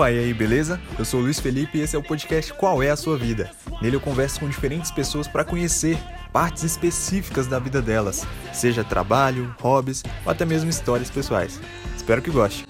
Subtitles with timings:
[0.00, 0.80] Opa, e aí, beleza?
[0.98, 3.50] Eu sou o Luiz Felipe e esse é o podcast Qual é a Sua Vida?
[3.82, 5.98] Nele eu converso com diferentes pessoas para conhecer
[6.32, 11.60] partes específicas da vida delas, seja trabalho, hobbies ou até mesmo histórias pessoais.
[11.94, 12.64] Espero que goste.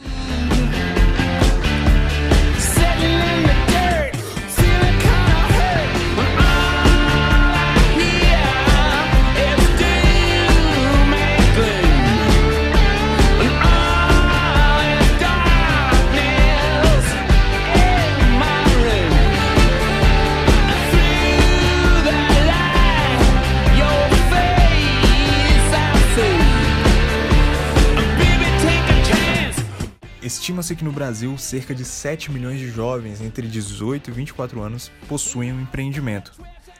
[30.70, 34.90] Estima-se que no Brasil cerca de 7 milhões de jovens entre 18 e 24 anos
[35.08, 36.32] possuem um empreendimento.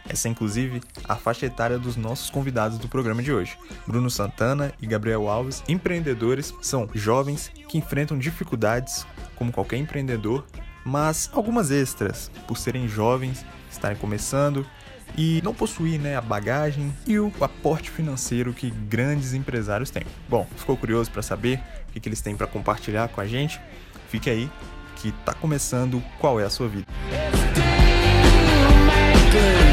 [0.08, 3.58] Essa é inclusive a faixa etária dos nossos convidados do programa de hoje.
[3.86, 10.46] Bruno Santana e Gabriel Alves, empreendedores, são jovens que enfrentam dificuldades como qualquer empreendedor,
[10.84, 14.64] mas algumas extras por serem jovens, estarem começando
[15.16, 20.04] e não possuir né, a bagagem e o aporte financeiro que grandes empresários têm.
[20.28, 23.60] Bom, ficou curioso para saber o que, que eles têm para compartilhar com a gente?
[24.08, 24.50] Fique aí
[24.96, 26.86] que está começando Qual é a Sua Vida.
[29.32, 29.69] How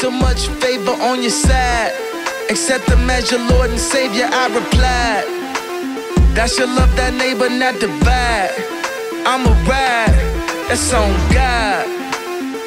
[0.00, 1.92] so much favor on your side?
[2.48, 5.26] Accept them as your Lord and Savior, I replied.
[6.74, 8.54] Love that neighbor, not divide.
[9.28, 10.16] I'm a ride,
[10.68, 11.84] that's on God.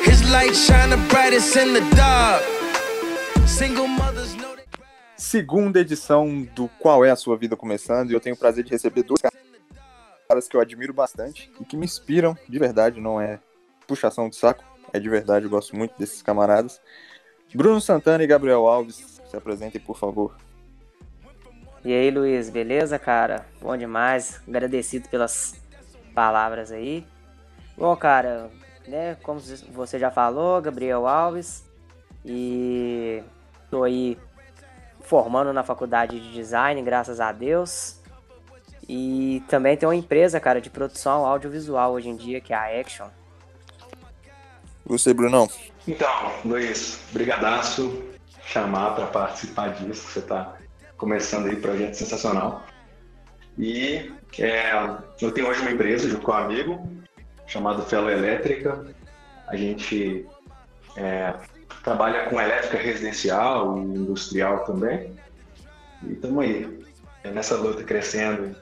[0.05, 0.53] His light
[0.91, 2.43] the brightest in the dark.
[3.47, 4.65] Single mothers know they
[5.17, 8.69] Segunda edição do Qual é a Sua Vida Começando, e eu tenho o prazer de
[8.69, 9.21] receber dois
[10.29, 13.39] caras que eu admiro bastante e que me inspiram de verdade, não é
[13.87, 14.63] puxação de saco
[14.93, 16.79] é de verdade, eu gosto muito desses camaradas.
[17.53, 20.35] Bruno Santana e Gabriel Alves, se apresentem, por favor.
[21.85, 23.45] E aí, Luiz, beleza, cara?
[23.61, 24.41] Bom demais.
[24.47, 25.55] Agradecido pelas
[26.15, 27.05] palavras aí.
[27.77, 28.49] Bom, cara,
[28.87, 31.63] né, como você já falou, Gabriel Alves,
[32.25, 33.21] e
[33.69, 34.17] tô aí
[35.01, 37.99] formando na faculdade de design, graças a Deus.
[38.87, 42.79] E também tem uma empresa, cara, de produção audiovisual hoje em dia, que é a
[42.79, 43.07] Action.
[44.85, 45.49] Você, Brunão?
[45.87, 48.03] Então, Luiz, brigadaço
[48.45, 50.57] chamar para participar disso, você está
[50.97, 52.63] começando aí, projeto sensacional.
[53.57, 54.71] E é,
[55.21, 56.89] eu tenho hoje uma empresa junto com um amigo
[57.47, 58.85] chamado Felo Elétrica.
[59.47, 60.25] A gente
[60.97, 61.33] é,
[61.83, 65.13] trabalha com elétrica residencial e industrial também.
[66.03, 66.79] E estamos aí,
[67.23, 68.55] é nessa luta crescendo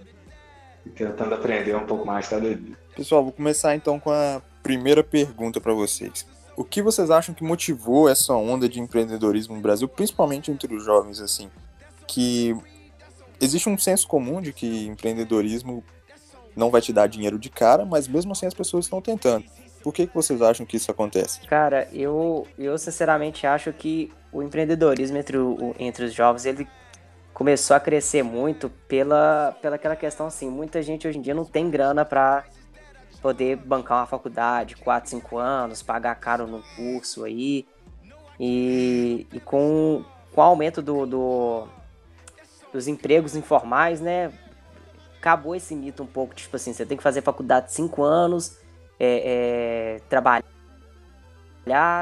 [0.85, 2.75] e tentando aprender um pouco mais cada dia.
[2.95, 6.25] Pessoal, vou começar então com a primeira pergunta para vocês.
[6.55, 10.83] O que vocês acham que motivou essa onda de empreendedorismo no Brasil, principalmente entre os
[10.83, 11.49] jovens, assim?
[12.07, 12.55] Que
[13.39, 15.83] existe um senso comum de que empreendedorismo
[16.55, 19.45] não vai te dar dinheiro de cara, mas mesmo assim as pessoas estão tentando.
[19.81, 21.41] Por que, que vocês acham que isso acontece?
[21.47, 26.67] Cara, eu, eu sinceramente acho que o empreendedorismo entre, o, entre os jovens, ele
[27.33, 31.45] começou a crescer muito pela, pela aquela questão assim, muita gente hoje em dia não
[31.45, 32.43] tem grana para
[33.21, 37.67] poder bancar uma faculdade, 4, 5 anos, pagar caro no curso aí.
[38.39, 41.67] E, e com, com o aumento do, do,
[42.73, 44.31] dos empregos informais, né?
[45.19, 48.57] Acabou esse mito um pouco, tipo assim, você tem que fazer faculdade 5 anos,
[48.99, 50.43] é, é, trabalhar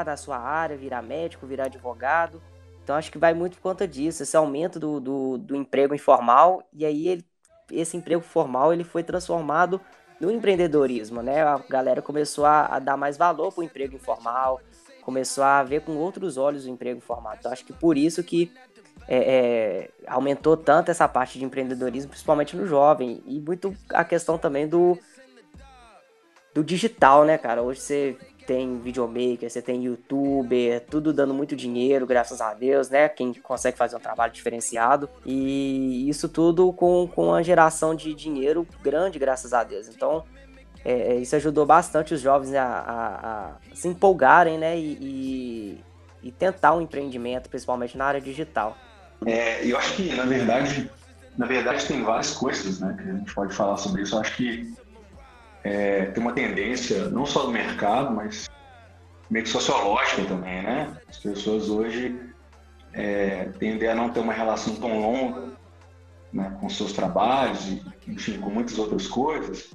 [0.06, 2.42] na sua área, virar médico, virar advogado.
[2.82, 6.66] Então acho que vai muito por conta disso, esse aumento do, do, do emprego informal,
[6.72, 7.24] e aí ele,
[7.70, 9.78] esse emprego formal ele foi transformado
[10.20, 11.42] no empreendedorismo, né?
[11.42, 14.60] A galera começou a, a dar mais valor para o emprego informal,
[15.02, 17.34] começou a ver com outros olhos o emprego formal.
[17.38, 18.52] Então, acho que por isso que
[19.08, 24.36] é, é, aumentou tanto essa parte de empreendedorismo, principalmente no jovem, e muito a questão
[24.36, 24.98] também do,
[26.54, 27.62] do digital, né, cara?
[27.62, 28.16] Hoje você
[28.50, 33.08] tem videomaker, você tem youtuber, tudo dando muito dinheiro, graças a Deus, né?
[33.08, 35.08] Quem consegue fazer um trabalho diferenciado.
[35.24, 39.86] E isso tudo com, com uma geração de dinheiro grande, graças a Deus.
[39.86, 40.24] Então,
[40.84, 44.76] é, é isso ajudou bastante os jovens a, a, a se empolgarem, né?
[44.76, 45.84] E, e,
[46.24, 48.76] e, tentar um empreendimento, principalmente na área digital.
[49.26, 50.90] É, eu acho que, na verdade,
[51.38, 52.96] na verdade tem várias coisas, né?
[53.00, 54.16] Que a gente pode falar sobre isso.
[54.16, 54.74] Eu acho que
[55.62, 58.48] é, tem uma tendência, não só do mercado, mas
[59.28, 60.96] meio que sociológica também, né?
[61.08, 62.18] As pessoas hoje
[62.92, 65.52] é, tendem a não ter uma relação tão longa
[66.32, 69.72] né, com seus trabalhos e, enfim, com muitas outras coisas.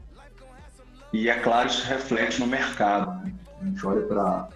[1.14, 3.24] E é claro, isso reflete no mercado.
[3.24, 3.34] Né?
[3.62, 4.50] A gente olha para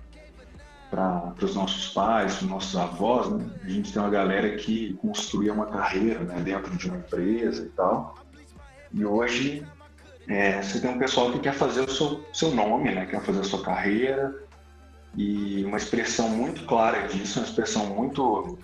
[0.90, 3.46] para os nossos pais, para os nossos avós, né?
[3.64, 7.70] a gente tem uma galera que construía uma carreira né, dentro de uma empresa e
[7.70, 8.16] tal.
[8.92, 9.64] E hoje
[10.30, 13.40] é, você tem um pessoal que quer fazer o seu, seu nome, né, quer fazer
[13.40, 14.34] a sua carreira,
[15.18, 18.60] e uma expressão muito clara disso, uma expressão muito,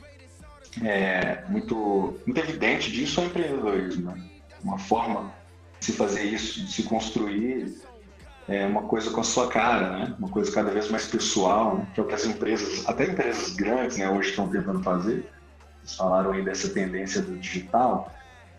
[0.83, 4.11] é, muito, muito evidente disso é o empreendedorismo.
[4.11, 4.23] Né?
[4.63, 5.33] Uma forma
[5.79, 7.75] de se fazer isso, de se construir
[8.47, 10.15] é uma coisa com a sua cara, né?
[10.19, 11.87] Uma coisa cada vez mais pessoal, né?
[11.95, 15.27] que o que as empresas, até empresas grandes, né, hoje estão tentando fazer.
[15.81, 18.13] Vocês falaram aí dessa tendência do digital.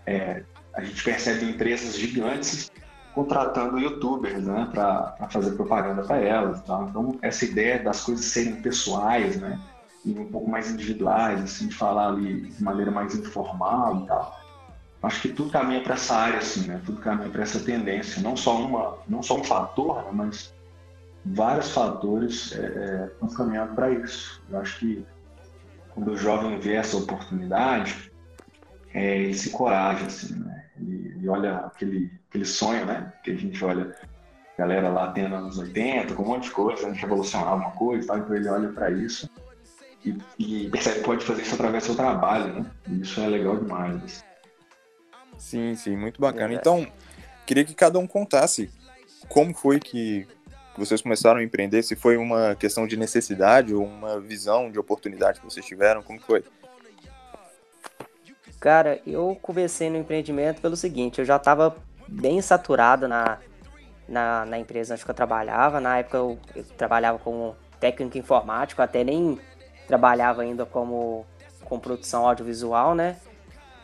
[0.05, 0.43] É,
[0.75, 2.69] a gente percebe empresas gigantes
[3.17, 6.63] contratando youtubers, né, para fazer propaganda para elas.
[6.63, 6.87] Tá?
[6.89, 9.59] Então, essa ideia das coisas serem pessoais, né,
[10.05, 14.47] e um pouco mais individuais, assim, de falar ali de maneira mais informal e tal
[15.07, 16.81] acho que tudo caminha para essa área, assim, né?
[16.85, 18.23] Tudo caminha para essa tendência.
[18.23, 20.11] Não só uma, não só um fator, né?
[20.13, 20.55] mas
[21.25, 24.43] vários fatores é, é, estão caminhando para isso.
[24.51, 25.07] Eu acho que
[25.91, 28.13] quando o jovem vê essa oportunidade,
[28.93, 30.56] é, ele se coraja, assim, né?
[30.79, 33.13] Ele, ele, olha aquele, aquele sonho, né?
[33.23, 33.95] Que a gente olha
[34.57, 36.95] a galera lá tendo anos 80, com um monte de coisa, né?
[36.97, 39.31] revolucionar alguma coisa e tal, então ele olha para isso
[40.07, 42.71] e, e, percebe que pode fazer isso através do seu trabalho, né?
[42.89, 43.97] E isso é legal demais.
[44.05, 44.23] Assim.
[45.37, 46.55] Sim, sim, muito bacana.
[46.55, 46.87] Então,
[47.45, 48.71] queria que cada um contasse
[49.29, 50.27] como foi que
[50.79, 55.41] vocês começaram a empreender, se foi uma questão de necessidade ou uma visão de oportunidade
[55.41, 56.45] que vocês tiveram, como foi?
[58.67, 61.77] Cara, eu comecei no empreendimento pelo seguinte, eu já estava
[62.09, 63.39] bem saturado na,
[64.09, 65.79] na, na, empresa onde eu trabalhava.
[65.79, 69.39] Na época eu, eu, trabalhava como técnico informático, até nem
[69.87, 71.25] trabalhava ainda como
[71.65, 73.19] com produção audiovisual, né?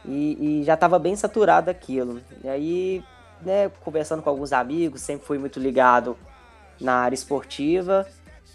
[0.04, 2.20] E, e já estava bem saturado aquilo.
[2.42, 3.04] E aí,
[3.40, 6.18] né, conversando com alguns amigos, sempre fui muito ligado
[6.80, 8.04] na área esportiva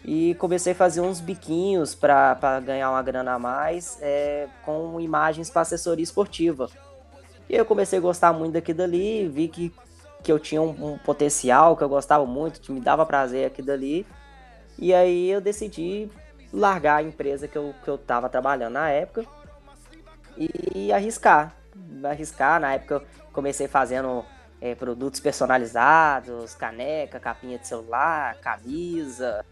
[0.05, 5.49] e comecei a fazer uns biquinhos para ganhar uma grana a mais é, com imagens
[5.49, 6.69] para assessoria esportiva.
[7.49, 9.73] E eu comecei a gostar muito daquilo dali, vi que,
[10.23, 13.67] que eu tinha um, um potencial, que eu gostava muito, que me dava prazer aquilo
[13.67, 14.05] dali.
[14.77, 16.09] E aí eu decidi
[16.53, 19.25] largar a empresa que eu, que eu tava trabalhando na época
[20.37, 21.55] e arriscar.
[22.03, 23.01] Arriscar, na época eu
[23.33, 24.23] comecei fazendo
[24.61, 29.45] é, produtos personalizados, caneca, capinha de celular, camisa.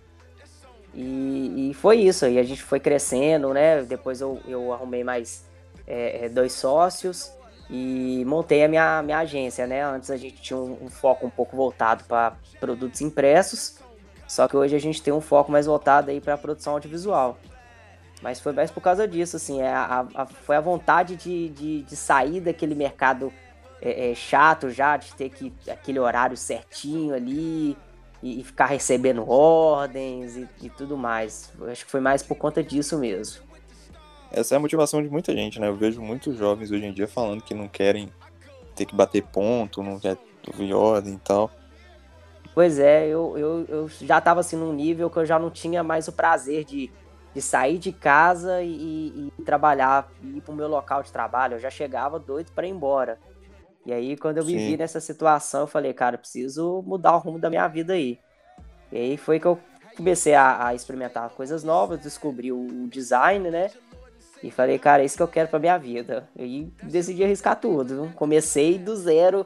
[0.95, 3.83] E, e, foi isso aí, a gente foi crescendo, né?
[3.83, 5.44] Depois eu, eu arrumei mais
[5.86, 7.31] é, é dois sócios
[7.69, 9.83] e montei a minha, minha agência, né?
[9.83, 13.77] Antes a gente tinha um, um foco um pouco voltado para produtos impressos,
[14.25, 17.38] só que hoje a gente tem um foco mais voltado aí para produção audiovisual.
[18.21, 21.81] Mas foi mais por causa disso, assim, é a, a, foi a vontade de, de,
[21.83, 23.33] de sair daquele mercado
[23.81, 27.77] é, é, chato já, de ter que aquele horário certinho ali
[28.25, 31.54] e, e ficar recebendo ordens e, e tudo mais.
[31.60, 33.44] Eu acho que foi mais por conta disso mesmo.
[34.31, 35.68] Essa é a motivação de muita gente, né?
[35.68, 38.12] Eu vejo muitos jovens hoje em dia falando que não querem
[38.75, 40.17] ter que bater ponto, não quer
[40.48, 41.51] ouvir ordem e tal.
[42.55, 45.84] Pois é, eu, eu, eu já estava assim num nível que eu já não tinha
[45.84, 46.91] mais o prazer de
[47.36, 51.55] de sair de casa e, e, trabalhar, ir pro meu local de trabalho.
[51.55, 53.20] Eu já chegava doido para ir embora.
[53.86, 57.20] E aí, quando eu me vi nessa situação, eu falei, cara, eu preciso mudar o
[57.20, 58.20] rumo da minha vida aí.
[58.92, 59.60] E aí foi que eu
[59.96, 63.70] comecei a, a experimentar coisas novas, descobri o, o, design, né?
[64.42, 66.27] E falei, cara, é isso que eu quero pra minha vida.
[66.36, 68.12] E decidi arriscar tudo.
[68.15, 69.46] Comecei do zero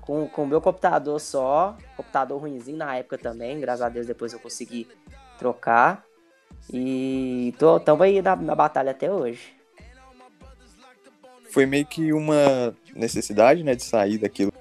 [0.00, 4.40] com o meu computador só, computador ruimzinho na época também, graças a Deus depois eu
[4.40, 4.88] consegui
[5.38, 6.04] trocar.
[6.72, 9.59] E tô, tamo aí na, na batalha até hoje.
[11.50, 14.52] Foi meio que uma necessidade, né, de sair daquilo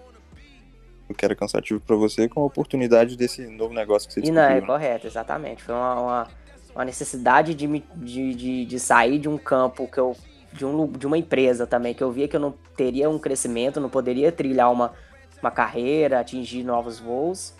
[1.15, 4.43] que era cansativo para você com a oportunidade desse novo negócio que você descobriu.
[4.43, 4.67] E não, é né?
[4.67, 5.63] correto, exatamente.
[5.63, 6.27] Foi uma, uma,
[6.75, 10.15] uma necessidade de, de, de, de, sair de um campo que eu.
[10.51, 13.79] De, um, de uma empresa também, que eu via que eu não teria um crescimento,
[13.79, 14.93] não poderia trilhar uma,
[15.39, 17.53] uma carreira, atingir novos voos.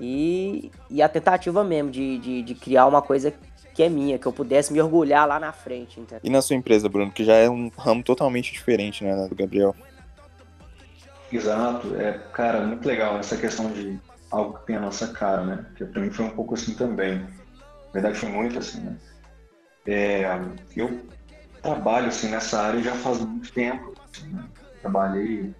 [0.00, 3.32] E, e a tentativa mesmo de, de, de criar uma coisa
[3.74, 6.00] que é minha, que eu pudesse me orgulhar lá na frente.
[6.00, 6.20] Entendeu?
[6.22, 9.74] E na sua empresa, Bruno, que já é um ramo totalmente diferente, né, do Gabriel?
[11.32, 13.98] Exato, é, cara, muito legal essa questão de
[14.30, 15.66] algo que tem a nossa cara, né?
[15.76, 17.20] Que pra mim foi um pouco assim também.
[17.20, 18.96] Na verdade, foi muito assim, né?
[19.86, 20.40] É,
[20.76, 21.00] eu
[21.62, 23.94] trabalho assim nessa área já faz muito tempo.
[24.12, 24.44] Assim, né?
[24.82, 25.54] Trabalhei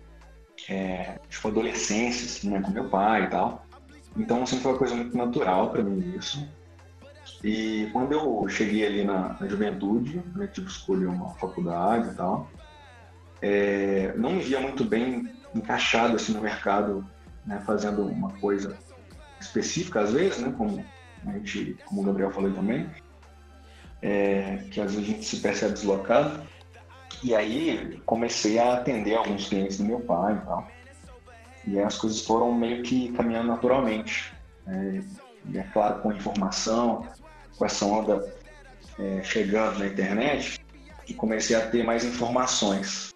[0.68, 3.66] é, tipo adolescência, assim, né, com meu pai e tal.
[4.16, 6.46] Então sempre foi uma coisa muito natural para mim isso.
[7.42, 12.14] E quando eu cheguei ali na, na juventude, né, tive que escolher uma faculdade e
[12.14, 12.48] tal,
[13.40, 17.04] é, não me via muito bem encaixado assim no mercado,
[17.44, 18.78] né, fazendo uma coisa
[19.40, 20.84] específica às vezes, né, como
[21.26, 22.88] a gente, como o Gabriel falou também,
[24.00, 26.40] é, que às vezes a gente se percebe deslocado.
[27.22, 30.68] E aí comecei a atender alguns clientes do meu pai e tal.
[31.66, 34.32] E as coisas foram meio que caminhando naturalmente.
[34.66, 35.00] É,
[35.48, 37.06] e é claro, com informação,
[37.62, 38.34] com essa onda
[38.98, 40.60] é, chegando na internet,
[41.06, 43.14] e comecei a ter mais informações.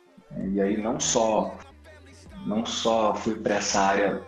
[0.52, 1.58] E aí não só
[2.46, 4.22] não só fui para essa área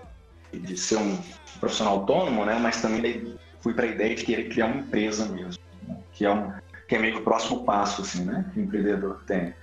[0.53, 1.17] de ser um
[1.61, 5.63] profissional autônomo, né, mas também fui para a ideia de querer criar uma empresa mesmo,
[5.87, 6.53] né, que é um
[6.89, 9.55] que é meio que o próximo passo assim, né, que o empreendedor tem.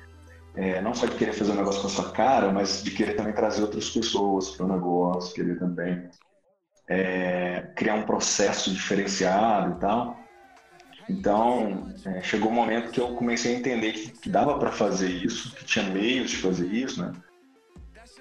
[0.56, 3.16] É, não só de querer fazer um negócio com a sua cara, mas de querer
[3.16, 6.10] também trazer outras pessoas para o negócio, querer também
[6.88, 10.25] é, criar um processo diferenciado e tal.
[11.10, 15.10] Então, é, chegou um momento que eu comecei a entender que, que dava para fazer
[15.10, 17.14] isso, que tinha meios de fazer isso, né?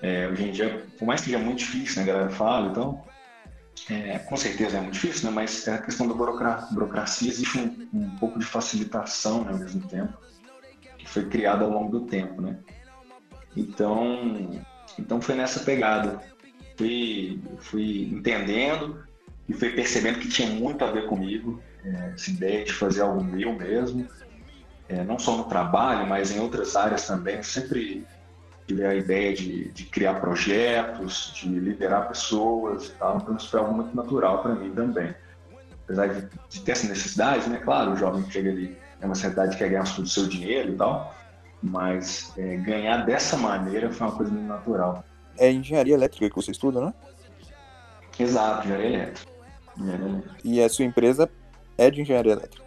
[0.03, 3.03] É, hoje em dia, por mais que seja muito difícil, né, a galera fala, então,
[3.88, 5.35] é, com certeza é muito difícil, né?
[5.35, 9.59] Mas é a questão da burocracia, burocracia existe um, um, pouco de facilitação né, ao
[9.59, 10.12] mesmo tempo,
[10.99, 12.59] que foi criada ao longo do tempo, né?
[13.57, 14.62] Então,
[14.99, 16.21] então foi nessa pegada.
[16.76, 19.05] Fui, fui entendendo
[19.49, 23.23] e fui percebendo que tinha muito a ver comigo, é, essa ideia de fazer algo
[23.23, 24.09] meu mesmo,
[24.88, 27.37] é, não só no trabalho, mas em outras áreas também.
[27.37, 28.07] Eu sempre
[28.67, 33.61] tive a ideia de, de criar projetos, de liderar pessoas e tal, então isso foi
[33.61, 35.14] algo muito natural para mim também.
[35.85, 37.59] Apesar de, de, ter essa necessidade, né?
[37.59, 40.76] Claro, o jovem chega ali, é uma certa que quer ganhar o seu dinheiro e
[40.76, 41.14] tal,
[41.62, 45.05] mas é, ganhar dessa maneira foi uma coisa muito natural.
[45.37, 46.95] É engenharia elétrica que você estuda, né?
[48.19, 49.33] Exato, engenharia elétrica.
[49.76, 50.37] Engenharia elétrica.
[50.43, 51.31] E a sua empresa
[51.76, 52.64] é de engenharia elétrica.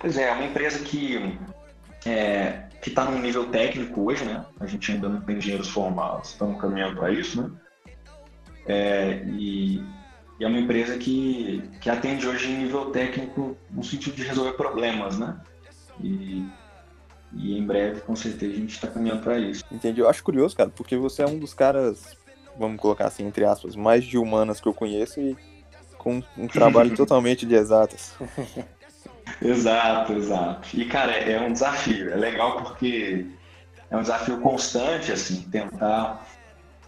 [0.00, 1.38] Pois é, é uma empresa que
[2.06, 4.44] é, que está num nível técnico hoje, né?
[4.60, 7.50] A gente ainda não tem engenheiros formados, estamos caminhando para isso, né?
[8.66, 9.82] É, e,
[10.38, 14.52] e, é uma empresa que, que atende hoje em nível técnico no sentido de resolver
[14.52, 15.40] problemas, né?
[16.00, 16.46] E,
[17.32, 19.64] e em breve, com certeza, a gente está caminhando para isso.
[19.72, 20.00] Entendi.
[20.00, 22.16] Eu acho curioso, cara, porque você é um dos caras,
[22.56, 25.36] vamos colocar assim, entre aspas, mais de humanas que eu conheço e
[25.98, 28.14] com um trabalho totalmente de exatas.
[29.42, 30.68] exato, exato.
[30.74, 32.10] E, cara, é um desafio.
[32.10, 33.26] É legal porque
[33.90, 36.26] é um desafio constante, assim, tentar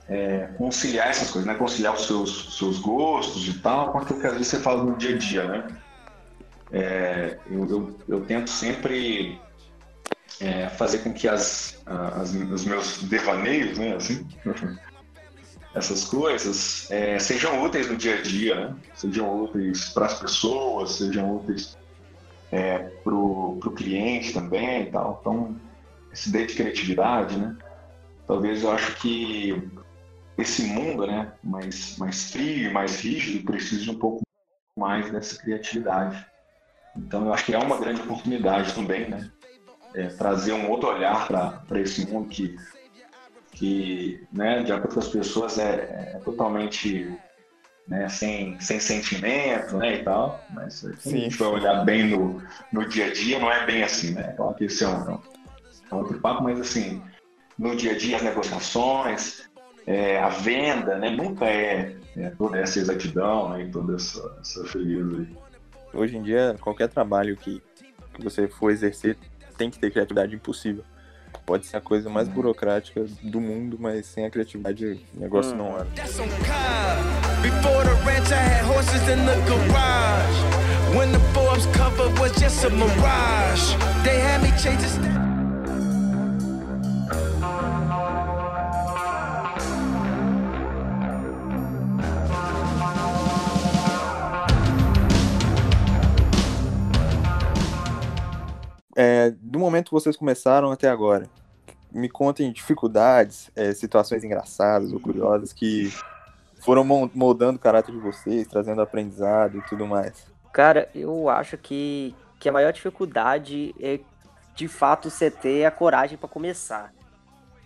[0.08, 1.54] é, conciliar essas coisas, né?
[1.54, 4.96] Conciliar os seus, seus gostos e tal com aquilo que às vezes você faz no
[4.96, 5.66] dia a dia, né?
[6.72, 9.40] É, eu, eu, eu, tento sempre
[10.40, 14.24] é, fazer com que as, as, os meus devaneios, né, assim,
[15.74, 18.76] essas coisas é, sejam úteis no dia a dia, né?
[18.94, 21.78] sejam úteis para as pessoas, sejam úteis
[22.50, 25.18] é, para o cliente também e tal.
[25.20, 25.56] Então,
[26.12, 27.56] esse ideia de criatividade, né?
[28.26, 29.70] Talvez eu acho que
[30.36, 34.22] esse mundo, né, mais, mais frio, mais rígido, precisa de um pouco
[34.76, 36.24] mais dessa criatividade.
[36.96, 39.30] Então, eu acho que é uma grande oportunidade também, né?
[39.94, 42.56] É, trazer um outro olhar para esse mundo que
[43.60, 47.14] que, né, de acordo com as pessoas, é, é totalmente
[47.86, 52.42] né, sem, sem sentimento, né, e tal, mas se a gente for olhar bem no,
[52.72, 55.20] no dia a dia, não é bem assim, né, claro que esse é um,
[55.90, 57.02] é um outro papo, mas assim,
[57.58, 59.50] no dia a dia as negociações,
[59.86, 64.78] é, a venda, né, nunca é, é toda essa exatidão, né, e toda essa, essa
[64.78, 65.28] aí.
[65.92, 67.62] Hoje em dia, qualquer trabalho que,
[68.14, 69.18] que você for exercer
[69.58, 70.82] tem que ter criatividade impossível.
[71.46, 75.74] Pode ser a coisa mais burocrática do mundo, mas sem a criatividade o negócio não
[75.76, 75.88] anda.
[99.02, 101.26] É, do momento que vocês começaram até agora,
[101.90, 105.90] me contem dificuldades, é, situações engraçadas ou curiosas que
[106.60, 110.26] foram moldando o caráter de vocês, trazendo aprendizado e tudo mais.
[110.52, 114.00] Cara, eu acho que, que a maior dificuldade é
[114.54, 116.92] de fato você ter a coragem para começar.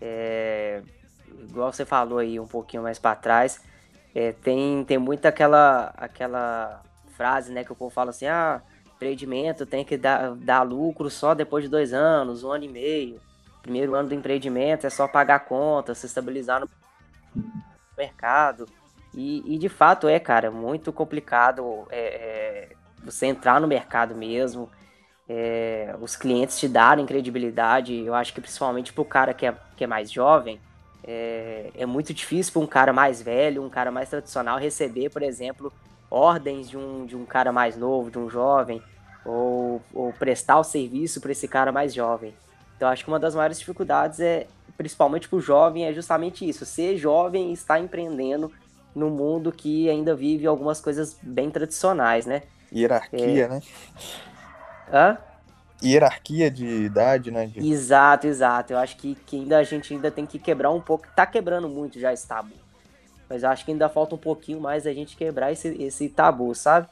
[0.01, 0.83] É,
[1.51, 3.61] igual você falou aí um pouquinho mais para trás,
[4.15, 6.81] é, tem, tem muito aquela, aquela
[7.17, 8.63] frase né, que o povo fala assim: ah,
[9.05, 13.21] empreendimento tem que dar, dar lucro só depois de dois anos, um ano e meio
[13.65, 16.69] primeiro ano do empreendimento é só pagar conta, se estabilizar no
[17.97, 18.69] mercado.
[19.15, 22.69] E, e de fato é, cara, muito complicado é, é,
[23.03, 24.69] você entrar no mercado mesmo.
[25.27, 27.95] é, os clientes te darem credibilidade.
[28.05, 30.61] Eu acho que principalmente para o cara que é, que é mais jovem,
[31.03, 35.23] é, é muito difícil para um cara mais velho, um cara mais tradicional receber, por
[35.23, 35.73] exemplo,
[36.11, 38.83] ordens de um, de um cara mais novo, de um jovem,
[39.25, 42.35] ou, ou prestar o serviço para esse cara mais jovem.
[42.77, 46.65] Então acho que uma das maiores dificuldades é, principalmente para o jovem, é justamente isso:
[46.65, 48.51] ser jovem e estar empreendendo
[48.95, 52.43] no mundo que ainda vive algumas coisas bem tradicionais, né?
[52.73, 53.49] Hierarquia, é...
[53.49, 53.61] né?
[54.93, 55.19] Hã?
[55.83, 57.47] Hierarquia de idade, né?
[57.47, 57.69] De...
[57.69, 58.73] Exato, exato.
[58.73, 61.07] Eu acho que, que ainda a gente ainda tem que quebrar um pouco.
[61.15, 62.55] Tá quebrando muito já esse tabu.
[63.29, 66.55] Mas eu acho que ainda falta um pouquinho mais a gente quebrar esse, esse tabu,
[66.55, 66.89] sabe?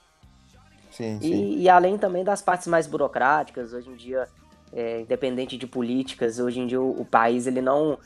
[0.92, 1.58] Sim, e, sim.
[1.58, 4.28] E além também das partes mais burocráticas, hoje em dia,
[4.72, 7.98] é, independente de políticas, hoje em dia o, o país ele não,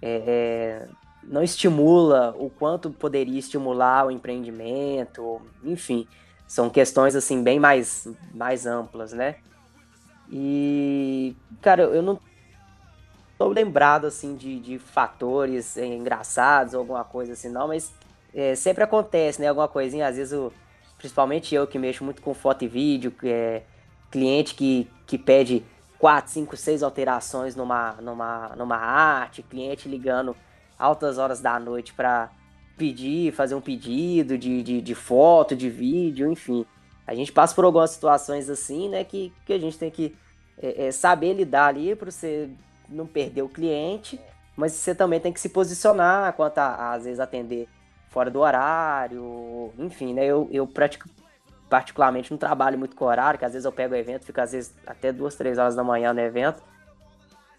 [0.00, 0.88] é, é,
[1.22, 6.06] não estimula o quanto poderia estimular o empreendimento, enfim,
[6.46, 9.36] são questões assim bem mais, mais amplas, né?
[10.30, 12.18] E, cara, eu não
[13.38, 17.92] tô lembrado assim de, de fatores engraçados ou alguma coisa assim, não, mas
[18.34, 19.48] é, sempre acontece, né?
[19.48, 20.52] Alguma coisinha, às vezes, o,
[20.98, 23.62] principalmente eu que mexo muito com foto e vídeo, é
[24.10, 25.64] cliente que, que pede
[25.98, 30.36] quatro, cinco, seis alterações numa, numa, numa arte, cliente ligando
[30.78, 32.30] altas horas da noite para
[32.76, 36.66] pedir, fazer um pedido de, de, de, foto, de vídeo, enfim.
[37.06, 40.14] A gente passa por algumas situações assim, né, que, que a gente tem que
[40.58, 42.50] é, é, saber lidar ali para você
[42.88, 44.20] não perder o cliente,
[44.56, 47.68] mas você também tem que se posicionar quanto a, às vezes, atender
[48.16, 50.24] fora do horário, enfim, né?
[50.24, 51.06] Eu, eu pratico,
[51.68, 54.52] particularmente não trabalho muito com horário, que às vezes eu pego o evento, fico às
[54.52, 56.62] vezes até duas, três horas da manhã no evento,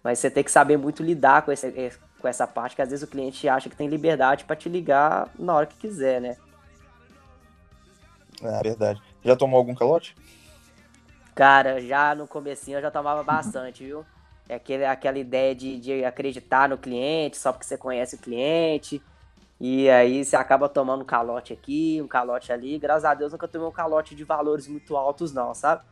[0.02, 3.04] mas você tem que saber muito lidar com, esse, com essa parte, que às vezes
[3.04, 6.36] o cliente acha que tem liberdade para te ligar na hora que quiser, né?
[8.42, 9.00] É verdade.
[9.22, 10.16] Já tomou algum calote?
[11.36, 14.04] Cara, já no comecinho eu já tomava bastante, viu?
[14.48, 19.00] É aquele, aquela ideia de, de acreditar no cliente só porque você conhece o cliente.
[19.60, 22.78] E aí você acaba tomando um calote aqui, um calote ali.
[22.78, 25.82] Graças a Deus nunca tomei um calote de valores muito altos, não, sabe?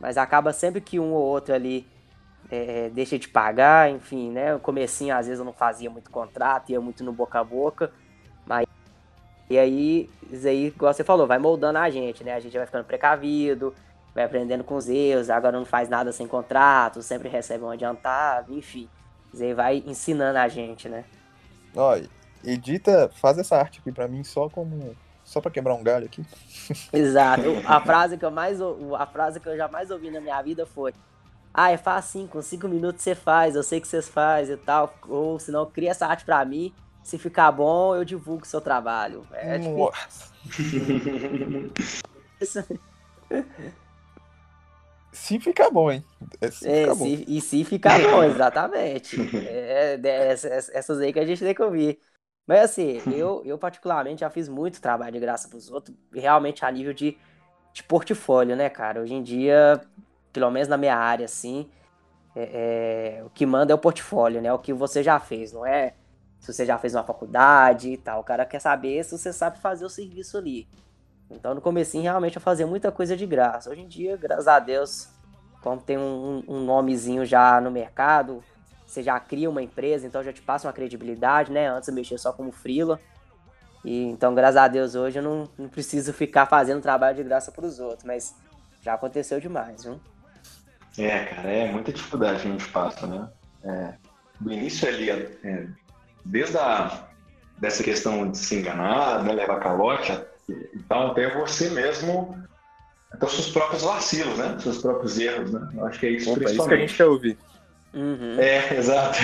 [0.00, 1.86] Mas acaba sempre que um ou outro ali
[2.50, 4.54] é, deixa de pagar, enfim, né?
[4.54, 7.92] No comecinho, às vezes, eu não fazia muito contrato, ia muito no boca a boca.
[8.46, 8.66] Mas
[9.48, 12.34] e aí, isso aí, igual você falou, vai moldando a gente, né?
[12.34, 13.74] A gente vai ficando precavido,
[14.14, 18.56] vai aprendendo com os erros, agora não faz nada sem contrato, sempre recebe um adiantado,
[18.56, 18.88] enfim.
[19.32, 21.04] Isso aí vai ensinando a gente, né?
[21.76, 21.98] Ó,
[22.44, 26.24] edita, faz essa arte aqui para mim só como só para quebrar um galho aqui.
[26.92, 27.42] Exato.
[27.66, 30.92] A frase que eu mais a frase que eu jamais ouvi na minha vida foi:
[31.54, 34.94] "Ah, é fácil, com cinco minutos você faz, eu sei que vocês fazem e tal,
[35.08, 38.60] ou se não cria essa arte para mim, se ficar bom, eu divulgo o seu
[38.60, 39.26] trabalho".
[39.32, 39.92] É tipo
[45.12, 46.02] Se ficar bom, hein?
[46.40, 47.04] É, se é, ficar bom.
[47.04, 49.20] Se, e se ficar bom, exatamente.
[49.46, 52.00] É, é, essas aí que a gente tem que ouvir.
[52.46, 56.70] Mas assim, eu, eu particularmente já fiz muito trabalho de graça pros outros, realmente a
[56.70, 57.16] nível de,
[57.72, 59.00] de portfólio, né, cara?
[59.00, 59.80] Hoje em dia,
[60.32, 61.70] pelo menos na minha área, assim,
[62.34, 64.52] é, é, o que manda é o portfólio, né?
[64.52, 65.94] O que você já fez, não é
[66.42, 68.20] se você já fez uma faculdade e tal.
[68.20, 70.68] O cara quer saber se você sabe fazer o serviço ali.
[71.30, 73.70] Então no começo realmente eu fazia muita coisa de graça.
[73.70, 75.08] Hoje em dia, graças a Deus,
[75.62, 78.42] como tem um, um nomezinho já no mercado,
[78.92, 81.68] você já cria uma empresa, então já te passa uma credibilidade, né?
[81.68, 83.00] Antes eu mexia só como freela.
[83.84, 87.50] E, então, graças a Deus, hoje eu não, não preciso ficar fazendo trabalho de graça
[87.50, 88.34] para os outros, mas
[88.82, 89.98] já aconteceu demais, viu?
[90.98, 93.28] É, cara, é muita dificuldade que a gente passa, né?
[93.64, 93.94] É,
[94.38, 95.66] do início ali, é,
[96.24, 97.08] desde a
[97.58, 100.20] dessa questão de se enganar, né, levar calote,
[100.74, 102.36] então até você mesmo,
[103.08, 104.54] até os seus próprios vacilos, né?
[104.56, 105.68] Os seus próprios erros, né?
[105.72, 107.38] Eu acho que é isso Opa, isso que a gente quer ouvir.
[107.94, 108.40] Uhum.
[108.40, 109.18] É, exato.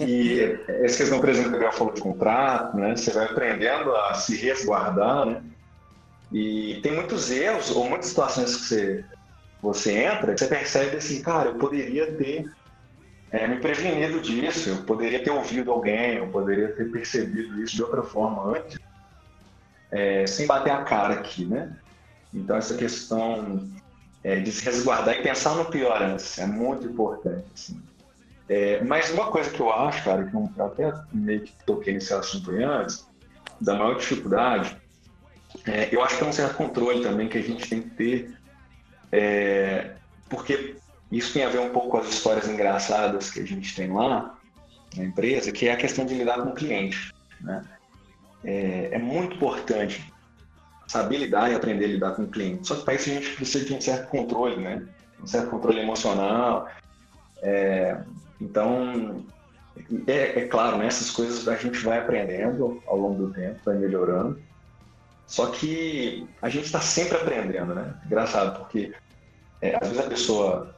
[0.00, 2.96] e essa questão, por exemplo, que o Gabriel falou de contrato, né?
[2.96, 5.42] Você vai aprendendo a se resguardar, né?
[6.32, 9.04] E tem muitos erros ou muitas situações que você,
[9.60, 12.44] você entra, que você percebe assim, cara, eu poderia ter
[13.32, 17.82] é, me prevenido disso, eu poderia ter ouvido alguém, eu poderia ter percebido isso de
[17.82, 18.78] outra forma antes,
[19.90, 21.76] é, sem bater a cara aqui, né?
[22.32, 23.68] Então essa questão
[24.22, 27.44] é, de se resguardar e pensar no pior antes é muito importante.
[27.54, 27.82] Assim.
[28.48, 32.12] É, mas uma coisa que eu acho, cara, que eu até meio que toquei nesse
[32.12, 33.06] assunto antes,
[33.60, 34.76] da maior dificuldade,
[35.66, 38.38] é, eu acho que é um certo controle também que a gente tem que ter,
[39.12, 39.92] é,
[40.28, 40.76] porque
[41.10, 44.36] isso tem a ver um pouco com as histórias engraçadas que a gente tem lá
[44.96, 47.12] na empresa, que é a questão de lidar com o cliente.
[47.40, 47.64] Né?
[48.44, 50.12] É, é muito importante
[50.90, 52.66] saber lidar e aprender a lidar com o cliente.
[52.66, 54.82] Só que para isso a gente precisa de um certo controle, né?
[55.22, 56.68] um certo controle emocional.
[57.42, 57.96] É,
[58.40, 59.24] então,
[60.08, 63.76] é, é, claro, né, essas coisas a gente vai aprendendo ao longo do tempo, vai
[63.76, 64.40] melhorando.
[65.28, 67.94] Só que a gente está sempre aprendendo, né?
[68.04, 68.92] Engraçado, porque
[69.62, 70.74] é, às vezes a pessoa,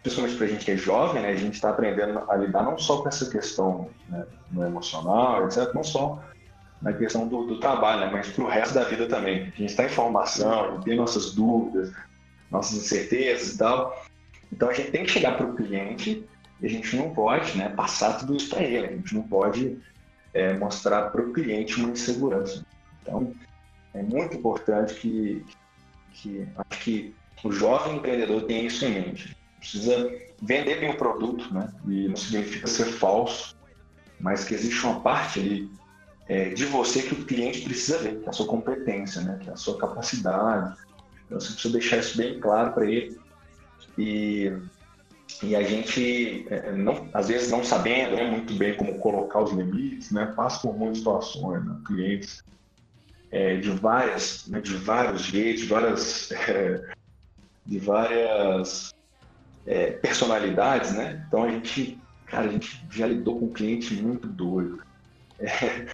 [0.00, 2.78] principalmente para a gente que é jovem, né, a gente está aprendendo a lidar não
[2.78, 6.22] só com essa questão né, no emocional, etc., não só
[6.80, 9.42] na questão do, do trabalho, né, mas para o resto da vida também.
[9.42, 11.92] A gente está em formação, tem nossas dúvidas,
[12.50, 14.04] nossas incertezas e tal.
[14.52, 16.24] Então a gente tem que chegar para o cliente
[16.60, 19.78] e a gente não pode né, passar tudo isso para ele, a gente não pode
[20.32, 22.64] é, mostrar para o cliente uma insegurança.
[23.02, 23.32] Então
[23.94, 25.44] é muito importante que,
[26.12, 29.36] que acho que o jovem empreendedor tenha isso em mente.
[29.58, 30.10] Precisa
[30.42, 31.72] vender bem o produto, né?
[31.86, 33.56] E não significa ser falso,
[34.20, 35.70] mas que existe uma parte ali
[36.28, 39.38] é, de você que o cliente precisa ver, que é a sua competência, né?
[39.40, 40.76] Que é a sua capacidade.
[41.26, 43.18] Então você precisa deixar isso bem claro para ele.
[43.96, 44.52] E,
[45.42, 49.52] e a gente, é, não, às vezes não sabendo né, muito bem como colocar os
[49.52, 50.26] limites, né?
[50.36, 51.76] Passa por muitas situações, né?
[51.86, 52.42] clientes
[53.30, 56.94] é, de várias, né, de vários jeitos, de várias, é,
[57.64, 58.94] de várias
[59.64, 61.24] é, personalidades, né?
[61.28, 64.82] Então a gente, cara, a gente já lidou com um cliente muito doido.
[65.38, 65.86] É,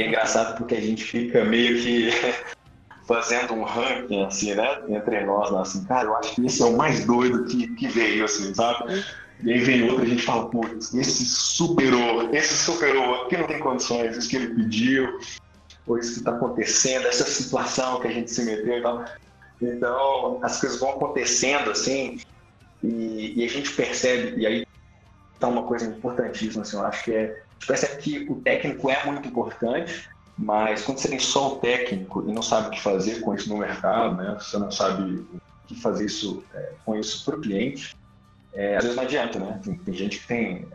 [0.00, 2.10] é engraçado porque a gente fica meio que
[3.06, 4.82] fazendo um ranking, assim, né?
[4.88, 7.88] Entre nós, lá, assim, cara, eu acho que esse é o mais doido que, que
[7.88, 9.02] veio, assim, sabe?
[9.42, 13.46] E aí vem outro e a gente fala, putz, esse superou, esse superou, aqui não
[13.46, 15.20] tem condições, isso que ele pediu,
[15.86, 19.04] ou isso que está acontecendo, essa situação que a gente se meteu e tal.
[19.62, 22.20] Então, as coisas vão acontecendo, assim,
[22.82, 24.66] e, e a gente percebe, e aí
[25.38, 29.28] tá uma coisa importantíssima, assim, eu acho que é, percebe que o técnico é muito
[29.28, 33.34] importante, mas quando você tem só o técnico e não sabe o que fazer com
[33.34, 34.36] isso no mercado, né?
[34.38, 37.96] Você não sabe o que fazer isso, é, com isso para o cliente,
[38.54, 39.60] é, às vezes não adianta, né?
[39.62, 40.66] Tem, tem, gente que tem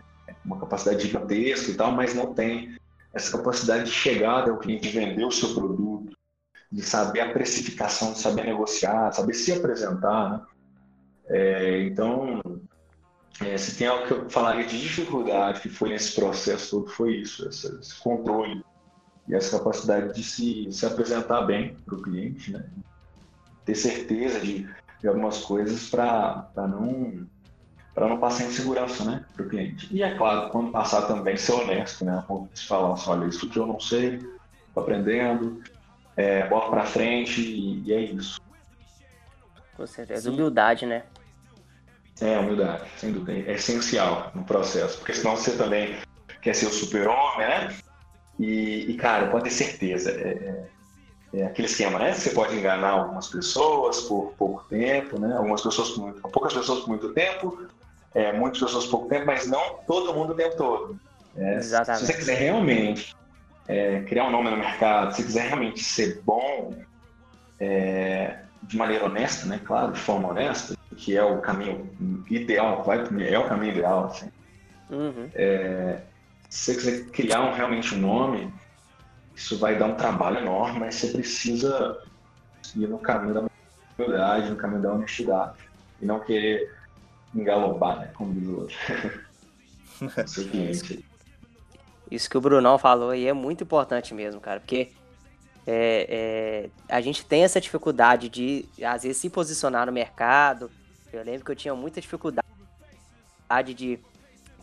[0.44, 2.78] uma capacidade gigantesca e tal, mas não tem
[3.14, 6.16] essa capacidade de chegar até o cliente, vender o seu produto,
[6.72, 10.42] de saber a precificação, de saber negociar, de saber se apresentar, né?
[11.28, 12.42] É, então,
[13.42, 17.18] é, se tem algo que eu falaria de dificuldade que foi nesse processo todo, foi
[17.18, 18.64] isso, esse, esse controle
[19.28, 22.66] e essa capacidade de se, se apresentar bem para o cliente, né?
[23.66, 24.68] ter certeza de,
[25.02, 27.28] de algumas coisas para não
[27.94, 29.88] para não passar insegurança né, para o cliente.
[29.96, 32.26] E é claro, quando passar também, ser honesto, né?
[32.56, 35.62] Se falar assim, olha, isso que eu não sei, estou aprendendo,
[36.18, 38.42] é, bota para frente e, e, é isso.
[39.78, 40.36] Com certeza, Sim.
[40.36, 41.04] humildade, né?
[42.22, 43.52] É, humildade, sem dúvida.
[43.52, 45.98] É essencial no processo, porque senão você também
[46.42, 47.76] quer ser o super-homem, né?
[48.40, 50.68] E, e, cara, pode ter certeza, é,
[51.34, 52.14] é, é, aquele esquema, né?
[52.14, 55.36] Você pode enganar algumas pessoas por pouco tempo, né?
[55.36, 57.68] Algumas pessoas por muito, poucas pessoas por muito tempo,
[58.14, 61.00] é, muitas pessoas por pouco tempo, mas não todo mundo o tempo todo.
[61.36, 62.06] É, Exatamente.
[62.06, 63.16] Se você quiser realmente
[63.68, 66.76] é, criar um nome no mercado, se quiser realmente ser bom
[67.60, 69.60] é, de maneira honesta, né?
[69.64, 71.90] Claro, de forma honesta, que é o caminho
[72.30, 74.30] ideal, vai, é o caminho ideal, assim.
[74.90, 75.30] Uhum.
[75.34, 76.02] É,
[76.50, 78.54] se você quiser criar um, realmente um nome,
[79.36, 82.00] isso vai dar um trabalho enorme, mas você precisa
[82.76, 83.44] ir no caminho da
[83.98, 85.58] humildade, no caminho da honestidade,
[86.02, 86.72] e não querer
[87.34, 88.78] engalobar, né, como diz o outro.
[90.28, 91.04] Seu cliente.
[92.12, 94.92] Isso que o Brunão falou aí é muito importante mesmo, cara, porque
[95.66, 100.70] é, é, a gente tem essa dificuldade de, às vezes, se posicionar no mercado.
[101.14, 102.44] Eu lembro que eu tinha muita dificuldade
[103.76, 104.00] de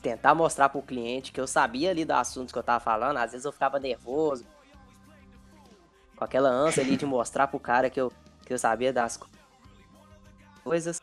[0.03, 3.19] tentar mostrar para o cliente que eu sabia ali dos assuntos que eu tava falando.
[3.19, 4.45] Às vezes eu ficava nervoso,
[6.17, 8.13] com aquela ânsia ali de mostrar pro cara que eu,
[8.45, 9.19] que eu sabia das
[10.65, 11.01] coisas.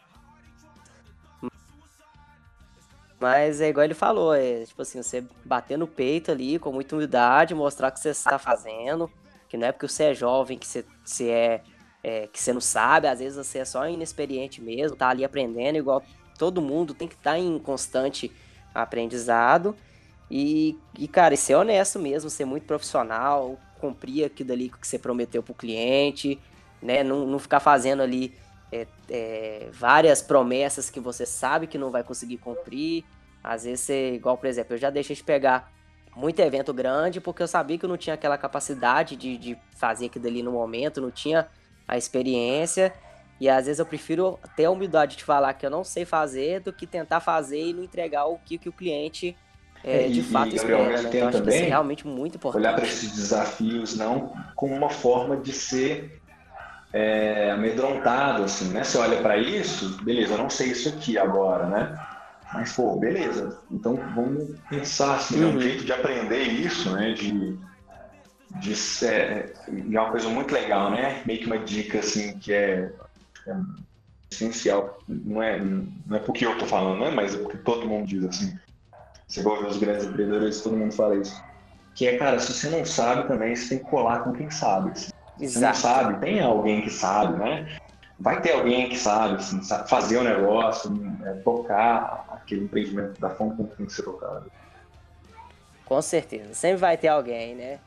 [3.19, 6.95] Mas é igual ele falou, é tipo assim, você bater no peito ali com muita
[6.95, 9.11] humildade, mostrar o que você está fazendo,
[9.49, 11.63] que não é porque você é jovem que você, você é,
[12.07, 15.77] é, que você não sabe, às vezes você é só inexperiente mesmo, tá ali aprendendo,
[15.77, 16.01] igual
[16.39, 18.31] todo mundo tem que estar tá em constante
[18.73, 19.75] aprendizado.
[20.31, 24.97] E, e, cara, e ser honesto mesmo, ser muito profissional, cumprir aquilo ali que você
[24.97, 26.39] prometeu pro cliente,
[26.81, 27.03] né?
[27.03, 28.33] Não, não ficar fazendo ali
[28.71, 33.03] é, é, várias promessas que você sabe que não vai conseguir cumprir.
[33.43, 35.73] Às vezes você, igual, por exemplo, eu já deixei de pegar
[36.15, 40.05] muito evento grande porque eu sabia que eu não tinha aquela capacidade de, de fazer
[40.05, 41.49] aquilo ali no momento, não tinha
[41.87, 42.93] a experiência.
[43.39, 46.61] E às vezes eu prefiro ter a humildade de falar que eu não sei fazer
[46.61, 49.37] do que tentar fazer e não entregar o que, que o cliente
[49.83, 51.01] é, é de fato e, espera.
[51.01, 51.09] Né?
[51.09, 52.61] Então acho que isso é realmente muito importante.
[52.61, 56.19] Olhar para esses desafios não como uma forma de ser
[56.91, 58.83] é, amedrontado, assim, né?
[58.83, 61.99] Você olha para isso, beleza, eu não sei isso aqui agora, né?
[62.53, 63.59] Mas, pô, beleza.
[63.69, 65.55] Então vamos pensar assim, uhum.
[65.55, 67.13] um jeito de aprender isso, né?
[67.13, 67.59] De,
[68.55, 71.21] de ser, é uma coisa muito legal, né?
[71.25, 72.91] Meio que uma dica assim que é,
[73.45, 73.55] é
[74.31, 74.99] essencial.
[75.07, 77.11] Não é, não é porque eu tô falando, né?
[77.11, 78.57] Mas é porque todo mundo diz assim.
[79.27, 81.43] Você vai ver os grandes empreendedores, todo mundo fala isso.
[81.93, 84.97] Que é, cara, se você não sabe também, você tem que colar com quem sabe.
[84.97, 87.77] Se você não sabe, tem alguém que sabe, né?
[88.19, 90.91] Vai ter alguém que sabe, assim, sabe fazer o negócio,
[91.25, 94.49] é, tocar aquele empreendimento da forma como tem que ser tocado.
[95.85, 96.53] Com certeza.
[96.53, 97.79] Sempre vai ter alguém, né?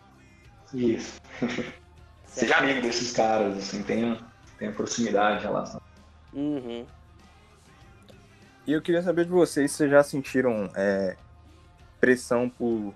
[0.73, 1.21] Isso.
[2.27, 4.19] Seja amigo desses caras, assim, tenha,
[4.59, 5.81] tenha proximidade em relação.
[6.33, 6.87] Uhum.
[8.67, 11.17] E eu queria saber de vocês se vocês já sentiram é,
[12.01, 12.95] pressão por,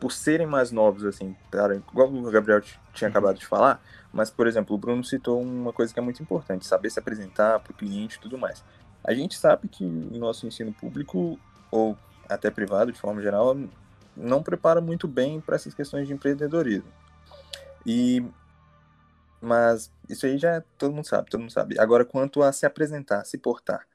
[0.00, 2.60] por serem mais novos, assim, cara, igual o Gabriel
[2.92, 3.80] tinha acabado de falar,
[4.12, 7.60] mas, por exemplo, o Bruno citou uma coisa que é muito importante, saber se apresentar
[7.60, 8.64] para o cliente e tudo mais.
[9.04, 11.38] A gente sabe que o nosso ensino público,
[11.70, 11.96] ou
[12.28, 13.56] até privado, de forma geral,
[14.16, 16.90] não prepara muito bem para essas questões de empreendedorismo.
[17.84, 18.24] E
[19.40, 21.78] mas isso aí já todo mundo sabe, todo mundo sabe.
[21.78, 23.86] Agora, quanto a se apresentar, se portar,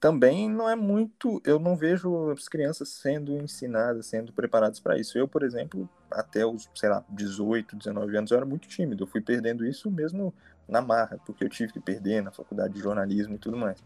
[0.00, 1.42] também não é muito.
[1.44, 5.18] Eu não vejo as crianças sendo ensinadas, sendo preparadas para isso.
[5.18, 9.04] Eu, por exemplo, até os, sei lá, 18, 19 anos, eu era muito tímido.
[9.04, 10.32] Eu fui perdendo isso mesmo
[10.66, 13.84] na marra, porque eu tive que perder na faculdade de jornalismo e tudo mais.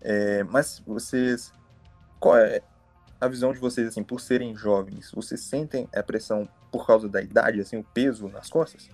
[0.00, 1.52] É, mas vocês.
[2.18, 2.60] Qual é
[3.20, 5.10] a visão de vocês, assim, por serem jovens?
[5.12, 8.88] Vocês sentem a pressão por causa da idade, assim, o peso nas costas?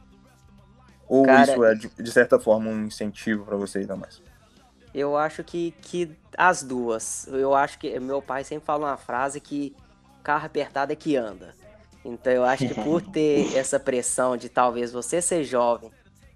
[1.08, 4.20] Ou Cara, isso é, de, de certa forma, um incentivo para vocês ainda mais?
[4.92, 7.26] Eu acho que, que as duas.
[7.28, 9.76] Eu acho que meu pai sempre fala uma frase que
[10.24, 11.54] carro apertado é que anda.
[12.04, 15.90] Então eu acho que por ter essa pressão de talvez você ser jovem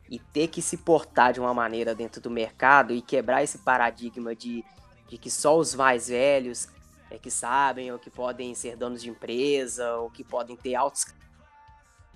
[0.09, 4.35] e ter que se portar de uma maneira dentro do mercado e quebrar esse paradigma
[4.35, 4.64] de,
[5.09, 6.68] de que só os mais velhos
[7.10, 11.06] é que sabem ou que podem ser donos de empresa ou que podem ter altos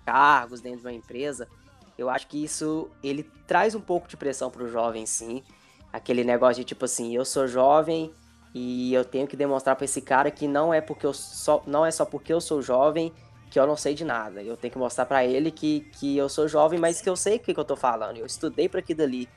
[0.05, 1.49] cargos dentro de uma empresa,
[1.97, 5.43] eu acho que isso ele traz um pouco de pressão para o jovem, sim
[5.95, 8.13] aquele negócio de tipo assim, eu sou jovem
[8.53, 11.87] e eu tenho que demonstrar para esse cara que não é porque eu só não
[11.87, 13.13] é só porque eu sou jovem
[13.49, 14.43] que eu não sei de nada.
[14.43, 17.37] Eu tenho que mostrar para ele que, que eu sou jovem, mas que eu sei
[17.37, 18.17] o que, que eu tô falando.
[18.17, 19.29] Eu estudei para aquilo ali.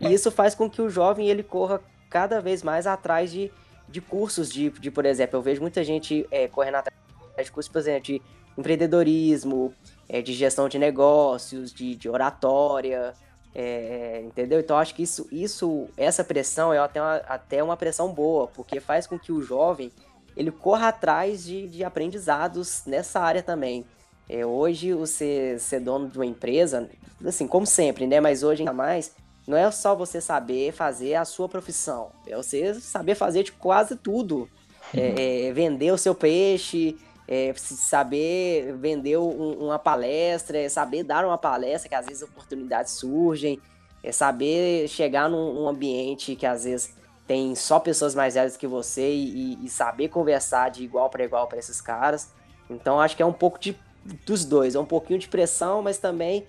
[0.00, 3.52] E isso faz com que o jovem ele corra cada vez mais atrás de,
[3.88, 6.96] de cursos de, de, por exemplo, eu vejo muita gente é, correndo atrás
[7.44, 8.22] de cursos, por exemplo, de
[8.56, 9.72] empreendedorismo,
[10.08, 13.14] é, de gestão de negócios, de, de oratória,
[13.54, 14.60] é, entendeu?
[14.60, 18.80] Então acho que isso, isso, essa pressão é até uma, até uma pressão boa, porque
[18.80, 19.90] faz com que o jovem
[20.36, 23.86] ele corra atrás de, de aprendizados nessa área também.
[24.28, 26.88] É, hoje você ser dono de uma empresa,
[27.24, 28.20] assim, como sempre, né?
[28.20, 29.14] Mas hoje ainda mais,
[29.46, 33.96] não é só você saber fazer a sua profissão, é você saber fazer de quase
[33.96, 34.48] tudo.
[34.94, 41.24] É, é, vender o seu peixe, é, saber vender um, uma palestra, é saber dar
[41.24, 43.60] uma palestra, que às vezes oportunidades surgem,
[44.02, 46.94] é saber chegar num, num ambiente que às vezes
[47.26, 51.48] tem só pessoas mais velhas que você e, e saber conversar de igual para igual
[51.48, 52.30] para esses caras.
[52.70, 53.76] Então acho que é um pouco de,
[54.24, 56.46] dos dois, é um pouquinho de pressão, mas também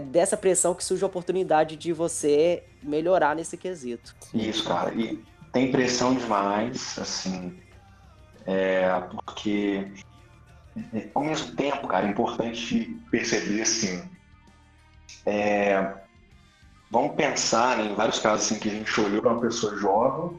[0.00, 4.14] dessa pressão que surge a oportunidade de você melhorar nesse quesito.
[4.32, 4.94] Isso, cara.
[4.94, 7.58] E tem pressão demais, assim,
[8.46, 8.88] é,
[9.24, 9.86] porque
[11.14, 14.02] ao mesmo tempo, cara, é importante perceber assim.
[15.26, 15.94] É,
[16.90, 20.38] vamos pensar né, em vários casos assim, que a gente olhou para uma pessoa jovem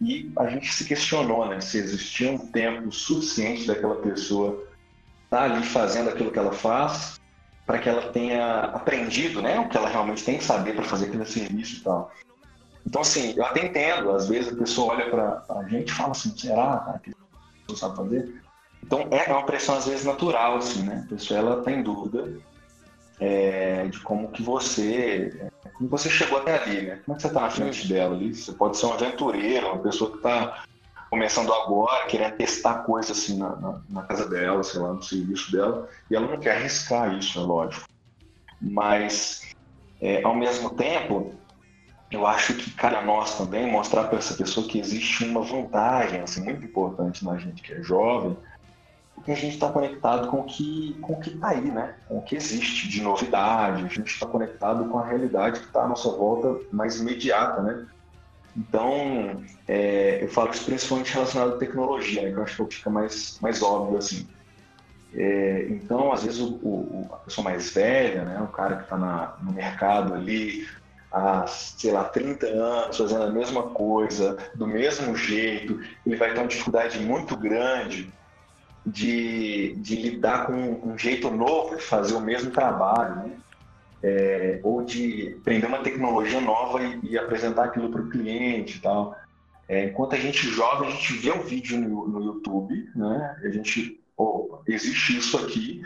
[0.00, 4.66] e a gente se questionou né, se existia um tempo suficiente daquela pessoa
[5.24, 7.20] estar tá ali fazendo aquilo que ela faz
[7.66, 11.06] para que ela tenha aprendido né, o que ela realmente tem que saber para fazer
[11.06, 12.12] aquele serviço e tal.
[12.86, 16.12] Então, assim, eu até entendo, às vezes a pessoa olha para a gente e fala
[16.12, 17.12] assim, será cara, que
[17.66, 18.42] pessoa sabe fazer?
[18.82, 21.02] Então é uma pressão às vezes natural, assim, né?
[21.04, 22.32] A pessoa ela tem dúvida
[23.18, 27.00] é, de como que você, como você chegou até ali, né?
[27.04, 28.32] Como é que você está na frente dela ali?
[28.32, 30.62] Você pode ser um aventureiro, uma pessoa que está
[31.10, 35.52] começando agora, querendo testar coisas assim na, na, na, casa dela, sei lá, no serviço
[35.52, 37.86] dela, e ela não quer arriscar isso, é lógico.
[38.60, 39.54] Mas,
[40.00, 41.34] é, ao mesmo tempo,
[42.10, 46.20] eu acho que cabe a nós também mostrar para essa pessoa que existe uma vantagem
[46.20, 48.36] assim, muito importante na gente que é jovem,
[49.14, 51.96] porque a gente está conectado com o que com o que está aí, né?
[52.06, 53.84] Com o que existe de novidade.
[53.84, 57.86] A gente está conectado com a realidade que está à nossa volta mais imediata, né?
[58.56, 62.30] Então, é, eu falo isso principalmente relacionado à tecnologia, né?
[62.30, 64.26] Que eu acho que fica mais mais óbvio assim.
[65.14, 69.36] É, então, às vezes, o, o, a pessoa mais velha, né, o cara que está
[69.40, 70.66] no mercado ali
[71.10, 76.40] há, sei lá, 30 anos, fazendo a mesma coisa, do mesmo jeito, ele vai ter
[76.40, 78.12] uma dificuldade muito grande
[78.84, 83.32] de, de lidar com um jeito novo de fazer o mesmo trabalho, né?
[84.08, 88.80] É, ou de aprender uma tecnologia nova e, e apresentar aquilo para o cliente e
[88.80, 89.16] tal.
[89.68, 93.36] É, enquanto a gente joga, a gente vê um vídeo no, no YouTube, né?
[93.42, 95.82] A gente, oh, existe isso aqui,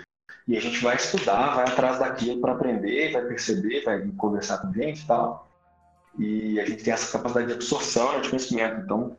[0.46, 4.72] e a gente vai estudar, vai atrás daquilo para aprender, vai perceber, vai conversar com
[4.72, 5.48] gente e tal.
[6.18, 8.80] E a gente tem essa capacidade de absorção né, de conhecimento.
[8.80, 9.16] Então,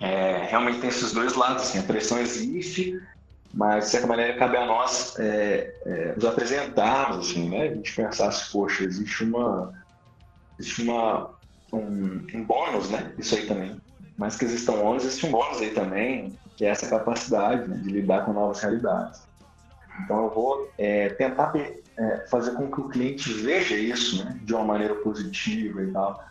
[0.00, 1.64] é, realmente tem esses dois lados.
[1.64, 2.98] Assim, a pressão existe,
[3.54, 7.68] mas de certa maneira cabe a nós é, é, nos apresentarmos, assim, né?
[7.68, 9.72] A gente pensar se, poxa, existe uma,
[10.58, 11.30] existe uma
[11.72, 13.12] um, um bônus, né?
[13.16, 13.80] Isso aí também.
[14.18, 17.90] Mas que existam ônus, existe um bônus aí também, que é essa capacidade né, de
[17.90, 19.22] lidar com novas realidades.
[20.04, 24.52] Então eu vou é, tentar é, fazer com que o cliente veja isso né, de
[24.52, 26.24] uma maneira positiva e tal.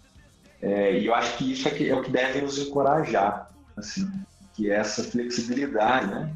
[0.62, 4.10] É, e eu acho que isso é, que, é, o que deve nos encorajar, assim,
[4.54, 6.34] que é essa flexibilidade, né?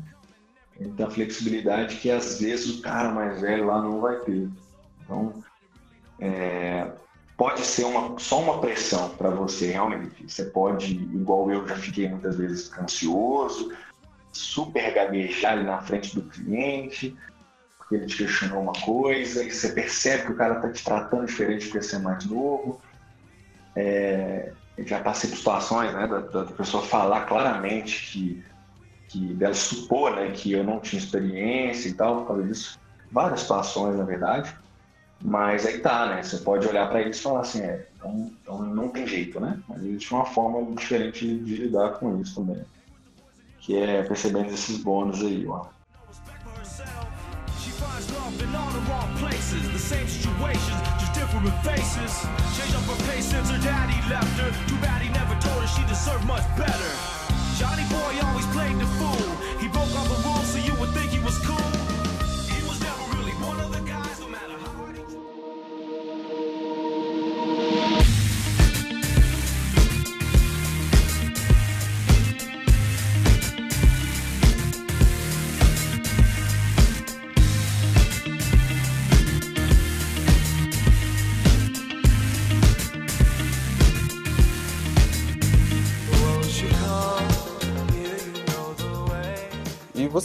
[0.80, 4.48] Então, a flexibilidade que às vezes o cara mais velho lá não vai ter.
[5.04, 5.44] Então,
[6.20, 6.88] é,
[7.36, 10.28] pode ser uma, só uma pressão para você, realmente.
[10.28, 13.72] Você pode, igual eu já fiquei muitas vezes ansioso,
[14.32, 17.16] super gaguejar ali na frente do cliente,
[17.78, 21.26] porque ele te questionou uma coisa, e você percebe que o cara está te tratando
[21.26, 22.82] diferente porque você é mais novo.
[23.76, 28.44] É, já passei por situações né, da, da, pessoa falar claramente que,
[29.08, 32.80] que dela supor né, que eu não tinha experiência e tal, por causa disso.
[33.12, 34.54] Várias situações, na verdade.
[35.22, 36.22] Mas aí tá, né?
[36.22, 39.60] Você pode olhar para eles e falar assim, é, então, então, não tem jeito, né?
[39.68, 42.64] Mas existe uma forma diferente de lidar com isso também.
[43.60, 45.66] Que é percebendo esses bônus aí, ó.
[57.58, 59.36] Johnny boy always played the fool.
[59.58, 60.27] He broke all the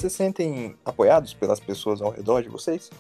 [0.02, 2.90] vocês sentem apoiados pelas pessoas ao redor de vocês?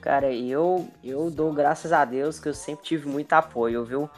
[0.00, 4.10] Cara, eu, eu dou graças a Deus que eu sempre tive muito apoio, viu?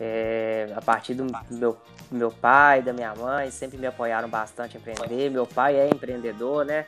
[0.00, 1.76] É, a partir do meu,
[2.10, 5.30] meu pai, da minha mãe, sempre me apoiaram bastante a empreender.
[5.30, 6.86] Meu pai é empreendedor, né?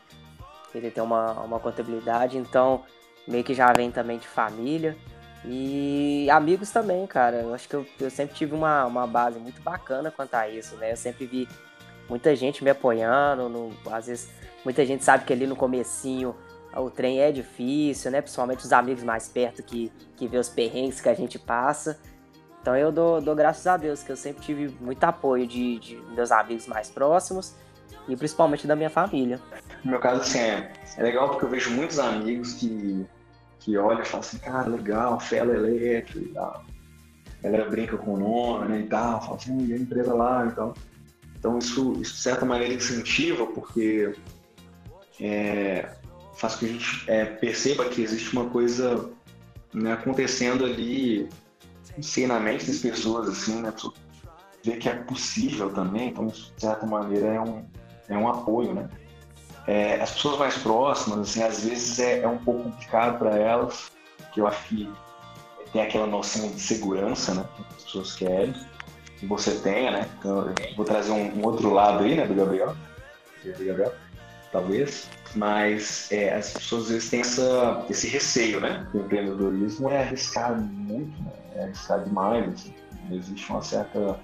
[0.75, 2.83] Ele tem uma, uma contabilidade, então
[3.29, 4.97] meio que já vem também de família.
[5.45, 7.37] E amigos também, cara.
[7.37, 10.75] Eu acho que eu, eu sempre tive uma, uma base muito bacana quanto a isso,
[10.77, 10.93] né?
[10.93, 11.49] Eu sempre vi
[12.09, 14.31] muita gente me apoiando, no, às vezes
[14.65, 16.35] muita gente sabe que ali no comecinho
[16.75, 18.21] o trem é difícil, né?
[18.21, 21.99] Principalmente os amigos mais perto que, que vê os perrengues que a gente passa.
[22.61, 25.97] Então eu dou, dou graças a Deus que eu sempre tive muito apoio de, de
[26.15, 27.55] meus amigos mais próximos
[28.09, 29.41] e principalmente da minha família.
[29.85, 33.05] No meu caso, assim, é, é legal porque eu vejo muitos amigos que,
[33.59, 36.65] que olham e falam assim, cara, legal, Fela Elétrica e tal.
[37.43, 40.53] Ela brinca com o nome né, e tal, fala assim, e a empresa lá e
[40.53, 40.75] tal.
[41.42, 44.14] Então isso, isso de certa maneira incentiva, porque
[45.20, 45.88] é,
[46.37, 49.11] faz com que a gente é, perceba que existe uma coisa
[49.74, 51.28] né, acontecendo ali,
[51.96, 53.74] não sei, na mente das pessoas, assim, né?
[54.62, 57.64] Ver que é possível também, então isso de certa maneira é um,
[58.09, 58.88] é um apoio, né?
[59.66, 63.90] É, as pessoas mais próximas, assim, às vezes é, é um pouco complicado para elas,
[64.33, 64.88] que eu acho que
[65.73, 67.44] tem aquela noção de segurança, né?
[67.56, 68.71] Que as pessoas querem que
[69.27, 70.08] você tenha, né?
[70.18, 72.77] Então, vou trazer um, um, outro lado aí, né, do Gabriel,
[73.44, 73.92] do Gabriel,
[74.50, 78.87] talvez, mas é, as pessoas às vezes têm essa, esse receio, né?
[78.92, 81.33] O empreendedorismo é arriscar muito, né?
[81.54, 82.75] É arriscar demais, assim.
[83.08, 84.18] não existe uma certa,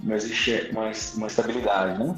[0.00, 2.16] não existe uma, uma estabilidade, né?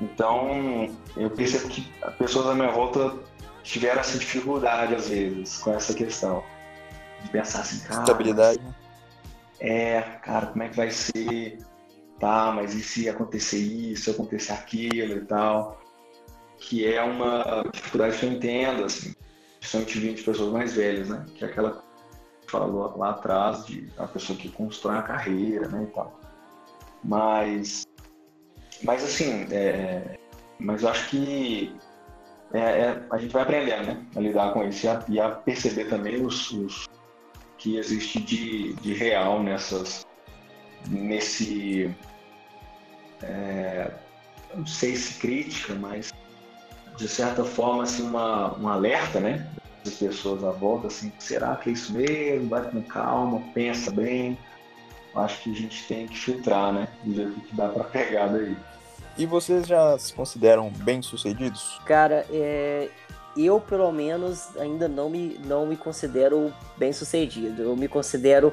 [0.00, 3.12] Então, eu percebo que as pessoas à minha volta
[3.62, 6.42] tiveram essa dificuldade às vezes com essa questão
[7.22, 8.60] de pensar assim, cara, estabilidade.
[9.60, 11.58] É, cara, como é que vai ser?
[12.18, 15.80] Tá, mas e se acontecer isso, acontecer aquilo e tal?
[16.58, 19.14] Que é uma dificuldade que eu entendo, assim,
[19.58, 21.24] principalmente vindo de pessoas mais velhas, né?
[21.34, 21.82] Que é aquela
[22.42, 26.18] que falou lá atrás de a pessoa que constrói a carreira, né, e tal.
[27.04, 27.86] Mas,
[28.82, 30.18] mas assim, é,
[30.58, 31.74] mas eu acho que
[32.52, 35.30] é, é, a gente vai aprendendo né, a lidar com isso e a, e a
[35.30, 36.88] perceber também os, os,
[37.60, 40.06] que existe de, de real nessas,
[40.88, 41.94] nesse,
[43.22, 43.90] é,
[44.54, 46.12] não sei se crítica, mas
[46.96, 49.46] de certa forma assim, uma, um alerta né,
[49.84, 52.48] das pessoas à volta, assim, será que é isso mesmo?
[52.48, 54.38] Vai com calma, pensa bem.
[55.14, 56.88] Acho que a gente tem que filtrar, né?
[57.04, 58.56] E ver o que dá para pegar daí.
[59.18, 61.80] E vocês já se consideram bem-sucedidos?
[61.84, 62.88] Cara, é,
[63.36, 67.62] eu pelo menos ainda não me, não me considero bem-sucedido.
[67.62, 68.52] Eu me considero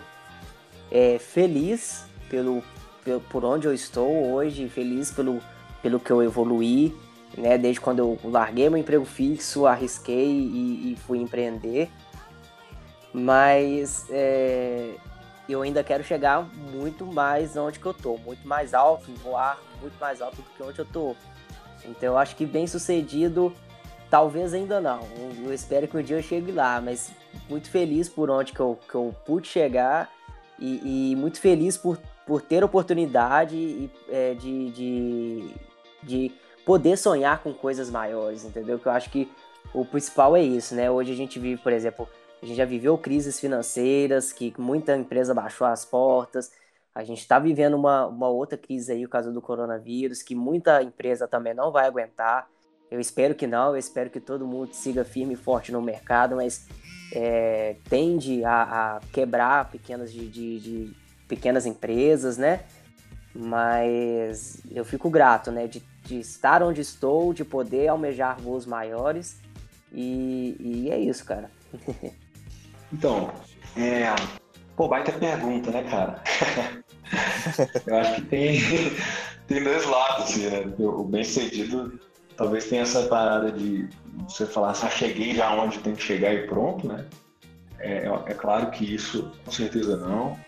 [0.92, 2.64] é, feliz pelo,
[3.04, 5.42] pelo, por onde eu estou hoje, feliz pelo,
[5.82, 6.96] pelo que eu evoluí,
[7.38, 7.58] né?
[7.58, 11.90] Desde quando eu larguei meu emprego fixo, arrisquei e, e fui empreender.
[13.14, 14.96] Mas é,
[15.50, 19.98] eu ainda quero chegar muito mais onde que eu tô, muito mais alto, voar muito
[20.00, 21.16] mais alto do que onde eu tô.
[21.86, 23.54] Então eu acho que bem sucedido,
[24.10, 25.02] talvez ainda não.
[25.44, 27.12] Eu espero que um dia eu chegue lá, mas
[27.50, 30.12] muito feliz por onde que eu, que eu pude chegar
[30.60, 35.54] e, e muito feliz por, por ter oportunidade e, é, de, de,
[36.04, 36.32] de
[36.66, 38.80] poder sonhar com coisas maiores, entendeu?
[38.80, 39.30] Que eu acho que
[39.74, 40.90] o principal é isso, né?
[40.90, 42.08] Hoje a gente vive, por exemplo,
[42.42, 46.52] a gente já viveu crises financeiras, que muita empresa baixou as portas.
[46.94, 50.82] A gente está vivendo uma, uma outra crise aí, o caso do coronavírus, que muita
[50.82, 52.48] empresa também não vai aguentar.
[52.90, 56.36] Eu espero que não, eu espero que todo mundo siga firme e forte no mercado,
[56.36, 56.68] mas
[57.12, 58.62] é, tende a,
[58.96, 60.96] a, quebrar pequenas, de, de, de,
[61.28, 62.62] pequenas empresas, né?
[63.36, 65.68] Mas eu fico grato, né?
[65.68, 69.40] De, de estar onde estou, de poder almejar voos maiores.
[69.92, 71.52] E, e é isso, cara.
[72.90, 73.30] Então,
[73.76, 74.16] é.
[74.78, 76.24] Pô, baita pergunta, né, cara?
[77.86, 78.62] eu acho que tem,
[79.46, 80.74] tem dois lados, assim, né?
[80.80, 82.00] O bem-sucedido
[82.38, 83.90] talvez tenha essa parada de
[84.30, 87.06] você falar assim, ah, cheguei já onde tem que chegar e pronto, né?
[87.80, 90.40] É, é, é claro que isso, com certeza não.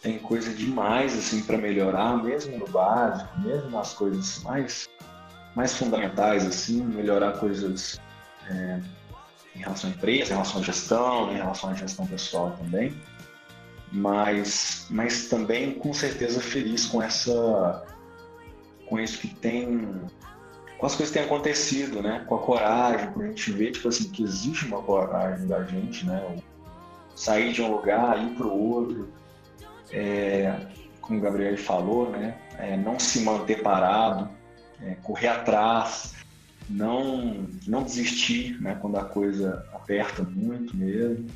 [0.00, 4.88] Tem coisa demais, assim, para melhorar, mesmo no básico, mesmo nas coisas mais,
[5.54, 8.00] mais fundamentais, assim, melhorar coisas
[8.48, 8.80] é,
[9.54, 12.98] em relação à empresa, em relação à gestão, em relação à gestão pessoal também.
[13.90, 17.86] Mas, mas também com certeza feliz com essa
[18.86, 20.00] com isso que tem
[20.78, 22.24] com as coisas que têm acontecido, né?
[22.26, 26.06] Com a coragem, com a gente ver tipo assim que existe uma coragem da gente,
[26.06, 26.36] né?
[27.16, 29.08] Sair de um lugar, ir para o outro,
[29.90, 30.56] é,
[31.00, 32.38] como o Gabriel falou, né?
[32.56, 34.30] É, não se manter parado,
[34.80, 36.14] é, correr atrás,
[36.68, 41.26] não, não desistir né, quando a coisa aperta muito mesmo.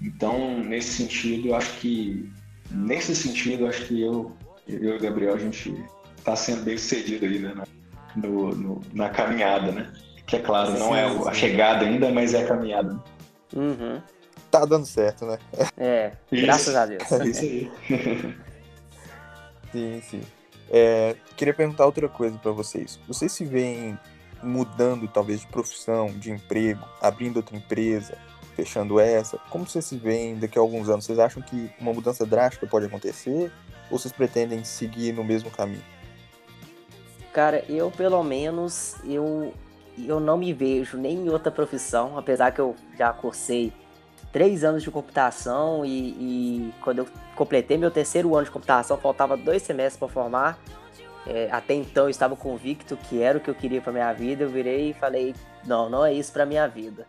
[0.00, 2.30] Então, nesse sentido, eu acho que
[2.70, 4.32] nesse sentido, acho que eu,
[4.66, 5.74] eu e o Gabriel, a gente
[6.16, 7.54] está sendo bem sucedido aí, né,
[8.16, 9.92] no, no, na caminhada, né?
[10.26, 12.98] Que é claro, sim, não é a chegada ainda, mas é a caminhada.
[13.54, 14.00] Uhum.
[14.50, 15.38] Tá dando certo, né?
[15.76, 17.02] É, graças a Deus.
[17.10, 17.72] É isso aí.
[19.72, 20.20] sim, sim.
[20.70, 22.98] É, queria perguntar outra coisa para vocês.
[23.06, 23.98] Vocês se veem
[24.42, 28.16] mudando talvez de profissão, de emprego, abrindo outra empresa,
[28.54, 29.38] fechando essa?
[29.50, 31.04] Como vocês se veem daqui a alguns anos?
[31.04, 33.50] Vocês acham que uma mudança drástica pode acontecer?
[33.90, 35.82] Ou vocês pretendem seguir no mesmo caminho?
[37.34, 39.52] Cara, eu pelo menos, eu,
[39.98, 43.72] eu não me vejo nem em outra profissão, apesar que eu já cursei
[44.30, 46.10] três anos de computação e,
[46.68, 50.58] e quando eu completei meu terceiro ano de computação, faltava dois semestres para formar.
[51.26, 54.44] É, até então eu estava convicto que era o que eu queria para minha vida.
[54.44, 55.34] Eu virei e falei:
[55.66, 57.04] não, não é isso para minha vida.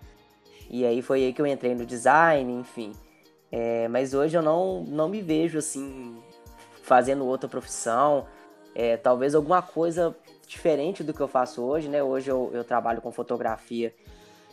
[0.72, 2.94] E aí foi aí que eu entrei no design, enfim.
[3.52, 6.18] É, mas hoje eu não, não me vejo assim
[6.82, 8.26] fazendo outra profissão.
[8.76, 10.16] É, talvez alguma coisa
[10.46, 12.04] diferente do que eu faço hoje, né?
[12.04, 13.94] Hoje eu, eu trabalho com fotografia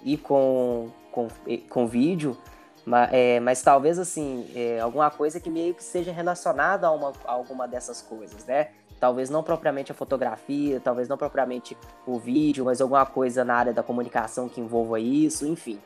[0.05, 1.29] e com, com,
[1.69, 2.39] com vídeo,
[2.87, 7.13] mas, é, mas talvez assim, é, alguma coisa que meio que seja relacionada a, uma,
[7.25, 8.69] a alguma dessas coisas, né?
[9.03, 13.73] talvez não propriamente a fotografia, talvez não propriamente o vídeo, mas alguma coisa na área
[13.73, 15.81] da comunicação que envolva isso, enfim.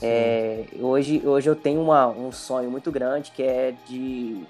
[0.00, 4.42] É, hoje, hoje eu tenho uma, um sonho muito grande que é de,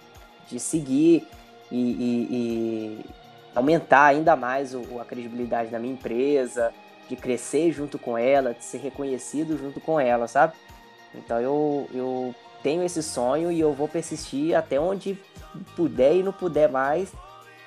[0.46, 1.26] de seguir
[1.70, 3.06] e, e, e
[3.54, 6.72] aumentar ainda mais o, a credibilidade da minha empresa,
[7.08, 10.54] de crescer junto com ela, de ser reconhecido junto com ela, sabe?
[11.14, 15.18] Então eu, eu tenho esse sonho e eu vou persistir até onde
[15.74, 17.12] puder e não puder mais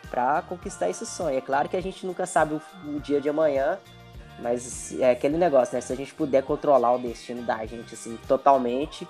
[0.09, 1.37] para conquistar esse sonho.
[1.37, 3.79] É claro que a gente nunca sabe o, o, dia de amanhã,
[4.39, 5.81] mas é aquele negócio, né?
[5.81, 9.07] Se a gente puder controlar o destino da gente assim totalmente,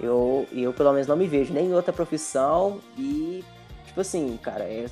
[0.00, 3.44] eu, eu pelo menos não me vejo nem em outra profissão e
[3.90, 4.86] tipo assim, cara, é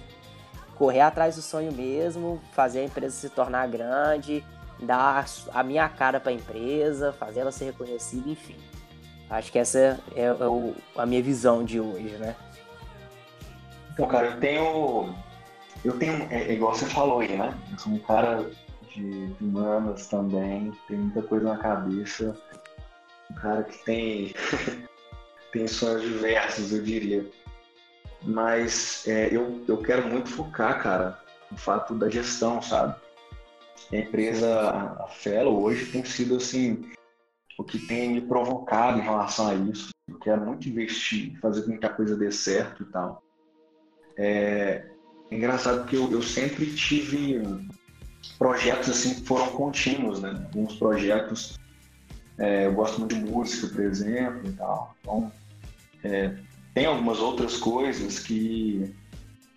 [0.77, 4.45] correr atrás do sonho mesmo, fazer a empresa se tornar grande
[4.81, 8.57] dar a minha cara para a empresa, fazer ela ser reconhecida, enfim.
[9.29, 12.35] Acho que essa é, é o, a minha visão de hoje, né?
[13.93, 15.15] Então, cara, eu tenho.
[15.85, 16.23] Eu tenho.
[16.31, 17.53] É, é igual você falou aí, né?
[17.73, 18.51] Eu sou um cara
[18.95, 22.35] de humanas também, tem muita coisa na cabeça.
[23.31, 24.35] Um cara que tem.
[25.53, 27.27] tem sonhos diversos, eu diria.
[28.23, 31.19] Mas é, eu, eu quero muito focar, cara,
[31.51, 32.95] no fato da gestão, sabe?
[33.93, 36.91] A empresa, a Fellow, hoje tem sido assim
[37.59, 39.91] o que tem me provocado em relação a isso.
[40.07, 43.23] Eu quero muito investir, fazer com que a coisa dê certo e tal.
[44.16, 44.91] É,
[45.31, 47.43] é engraçado porque eu, eu, sempre tive
[48.39, 50.31] projetos assim que foram contínuos, né?
[50.47, 51.59] Alguns projetos,
[52.39, 54.97] é, eu gosto muito de música, por exemplo, e tal.
[55.01, 55.33] Então,
[56.05, 56.37] é,
[56.79, 58.95] tem algumas outras coisas que,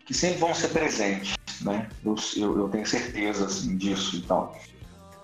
[0.08, 1.88] que sempre vão ser presentes, né?
[2.04, 4.60] Eu, eu, eu tenho certeza assim, disso e tal.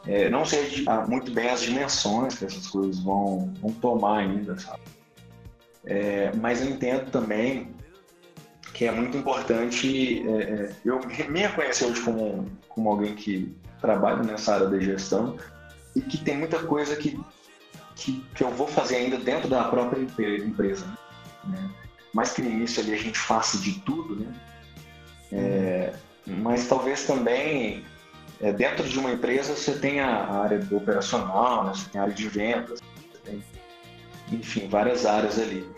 [0.05, 4.83] É, não sei muito bem as dimensões que essas coisas vão, vão tomar ainda, sabe?
[5.85, 7.73] É, mas eu entendo também
[8.75, 10.23] que é muito importante.
[10.29, 15.35] É, é eu me reconhecer hoje como, como alguém que trabalha nessa área de gestão
[15.95, 17.19] e que tem muita coisa que,
[17.95, 20.85] que, que eu vou fazer ainda dentro da própria empresa.
[21.43, 21.86] Né?
[22.17, 24.33] Mais que no início ali a gente faça de tudo, né?
[25.31, 25.93] É,
[26.25, 27.85] mas talvez também
[28.41, 31.73] é, dentro de uma empresa você tem a área do operacional, né?
[31.75, 32.79] você tem a área de vendas,
[33.23, 33.43] tem,
[34.31, 35.69] enfim, várias áreas ali.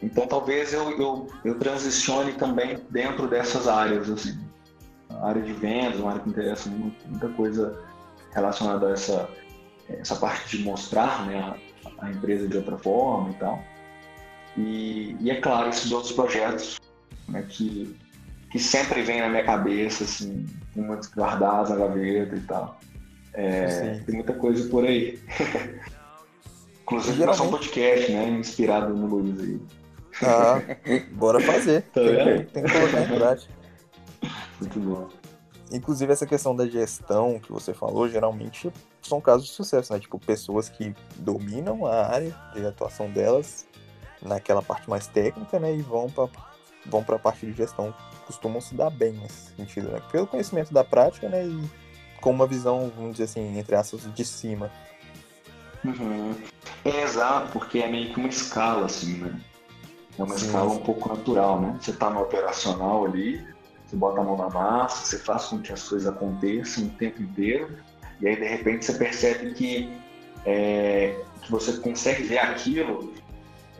[0.00, 4.38] Então talvez eu, eu, eu transicione também dentro dessas áreas, assim.
[5.10, 7.76] A área de vendas, uma área que interessa muito, muita coisa
[8.32, 9.28] relacionada a essa,
[9.88, 11.56] essa parte de mostrar né,
[11.98, 13.71] a, a empresa de outra forma e tal.
[14.56, 16.80] E, e é claro, esses outros projetos
[17.28, 17.96] né, que
[18.52, 20.46] que sempre vem na minha cabeça, assim,
[20.76, 22.78] muitos guardados na gaveta e tal.
[23.32, 25.18] É, tem muita coisa por aí.
[26.82, 27.38] Inclusive Geralmente...
[27.38, 28.28] nosso podcast, né?
[28.28, 29.60] Inspirado no Luiz aí.
[30.22, 30.60] Ah,
[31.12, 31.80] bora fazer.
[31.84, 33.54] Tá tem, tem, que colocar em prática.
[34.60, 35.08] Muito bom.
[35.72, 39.98] Inclusive essa questão da gestão que você falou, geralmente são casos de sucesso, né?
[39.98, 43.66] Tipo, pessoas que dominam a área de atuação delas
[44.22, 45.74] naquela parte mais técnica, né?
[45.74, 46.28] E vão para
[46.86, 47.94] vão a parte de gestão
[48.26, 50.00] costumam se dar bem nesse sentido, né?
[50.10, 51.44] Pelo conhecimento da prática, né?
[51.44, 51.70] E
[52.20, 54.70] com uma visão, vamos dizer assim, entre aspas, de cima.
[55.84, 56.34] Uhum.
[56.84, 59.40] É exato, porque é meio que uma escala, assim, né?
[60.18, 60.46] É uma Sim.
[60.46, 61.78] escala um pouco natural, né?
[61.80, 63.44] Você está no operacional ali,
[63.86, 67.22] você bota a mão na massa, você faz com que as coisas aconteçam o tempo
[67.22, 67.76] inteiro,
[68.20, 69.92] e aí de repente você percebe que,
[70.46, 73.12] é, que você consegue ver aquilo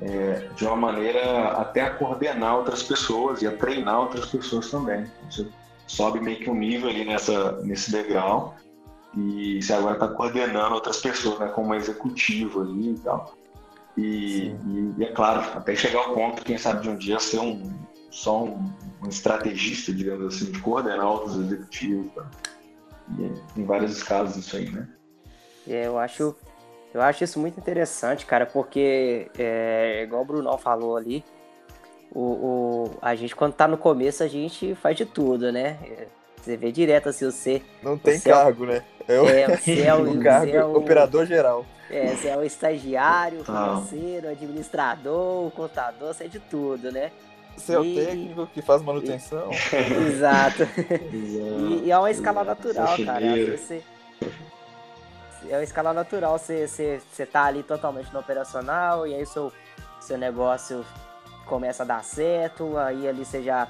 [0.02, 5.06] é, de uma maneira até a coordenar outras pessoas e a treinar outras pessoas também.
[5.30, 5.46] Você
[5.86, 8.56] sobe meio que um nível ali nessa, nesse degrau
[9.16, 13.36] e você agora está coordenando outras pessoas, né, como executivo ali e tal.
[13.96, 17.40] E, e, e, é claro, até chegar ao ponto, quem sabe de um dia ser
[17.40, 17.70] um,
[18.10, 18.72] só um,
[19.04, 22.10] um estrategista, digamos assim, de coordenar outros executivos.
[22.14, 22.26] Tá?
[23.18, 24.88] E, tem vários casos isso aí, né?
[25.68, 26.34] É, eu acho
[26.94, 31.24] eu acho isso muito interessante, cara, porque, é, igual o Brunão falou ali,
[32.14, 35.78] o, o, a gente, quando tá no começo, a gente faz de tudo, né?
[36.36, 37.62] Você vê direto assim, você.
[37.82, 38.84] Não tem você cargo, é, né?
[39.08, 41.64] É o, é, você é o, o cargo é o, operador geral.
[41.88, 46.90] É, você é o estagiário, o financeiro, o administrador, o contador, você é de tudo,
[46.90, 47.10] né?
[47.56, 47.74] Você e...
[47.74, 49.50] é o técnico que faz manutenção.
[50.06, 50.62] Exato.
[51.12, 53.56] e, e, é uma escala natural, cara.
[53.56, 53.82] Você,
[55.48, 56.38] é uma escala natural.
[56.38, 59.52] Você, você, você tá ali totalmente no operacional e aí seu,
[60.00, 60.84] seu negócio
[61.46, 63.68] começa a dar certo, aí ali você já,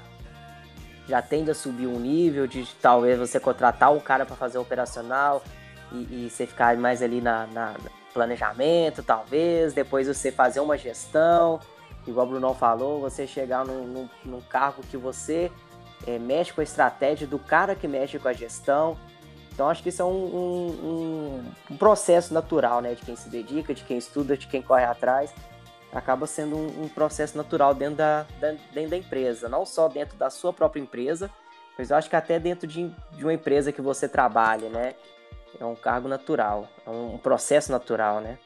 [1.07, 5.43] já tende a subir um nível de talvez você contratar um cara para fazer operacional
[5.91, 7.73] e, e, você ficar mais ali na, na,
[8.13, 11.59] planejamento, talvez, depois você fazer uma gestão,
[12.05, 15.51] igual o Bruno falou, você chegar num, num, num cargo que você
[16.05, 18.97] é, mexe com a estratégia do cara que mexe com a gestão,
[19.53, 22.95] então acho que isso é um, um, um, processo natural, né?
[22.95, 25.33] De quem se dedica, de quem estuda, de quem corre atrás.
[25.93, 29.47] Acaba sendo um, um processo natural dentro da, da, dentro da empresa.
[29.47, 31.29] Não só dentro da sua própria empresa,
[31.77, 34.95] mas eu acho que até dentro de, de uma empresa que você trabalha, né?
[35.59, 38.39] É um cargo natural, é um processo natural, né?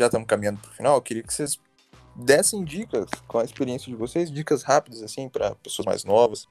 [0.00, 1.58] Já estamos caminhando para o final, eu queria que vocês
[2.16, 6.48] dessem dicas com a experiência de vocês, dicas rápidas assim para pessoas mais novas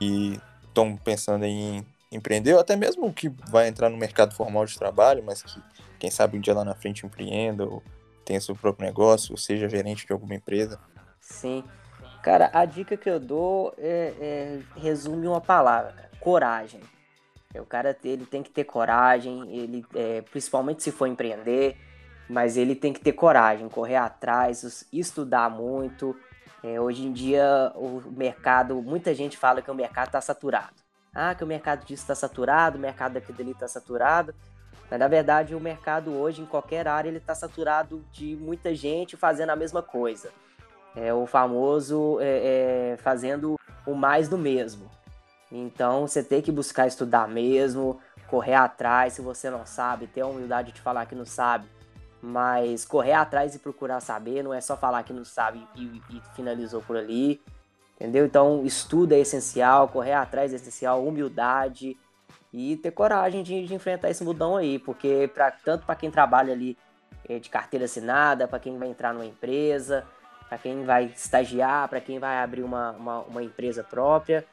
[0.00, 4.78] e estão pensando em empreender, ou até mesmo que vai entrar no mercado formal de
[4.78, 5.60] trabalho, mas que
[5.98, 7.82] quem sabe um dia lá na frente empreenda ou
[8.24, 10.78] tenha seu próprio negócio, ou seja gerente de alguma empresa.
[11.20, 11.64] Sim.
[12.22, 16.80] Cara, a dica que eu dou é, é resume uma palavra: coragem.
[17.54, 21.76] O cara ele tem que ter coragem, ele é, principalmente se for empreender,
[22.28, 26.14] mas ele tem que ter coragem, correr atrás, estudar muito.
[26.62, 30.74] É, hoje em dia o mercado, muita gente fala que o mercado está saturado.
[31.14, 34.34] Ah, que o mercado disso está saturado, o mercado daquele ali está saturado.
[34.90, 39.16] Mas na verdade o mercado hoje, em qualquer área, ele está saturado de muita gente
[39.16, 40.30] fazendo a mesma coisa.
[40.94, 44.90] É o famoso é, é, fazendo o mais do mesmo.
[45.50, 50.26] Então você tem que buscar estudar mesmo, correr atrás se você não sabe, ter a
[50.26, 51.66] humildade de falar que não sabe,
[52.20, 56.22] mas correr atrás e procurar saber, não é só falar que não sabe e, e
[56.34, 57.40] finalizou por ali,
[57.96, 58.26] entendeu?
[58.26, 61.96] Então estudo é essencial, correr atrás é essencial, humildade
[62.52, 66.52] e ter coragem de, de enfrentar esse mudão aí, porque pra, tanto para quem trabalha
[66.52, 66.76] ali
[67.28, 70.04] é, de carteira assinada, para quem vai entrar numa empresa,
[70.48, 74.44] para quem vai estagiar, para quem vai abrir uma, uma, uma empresa própria,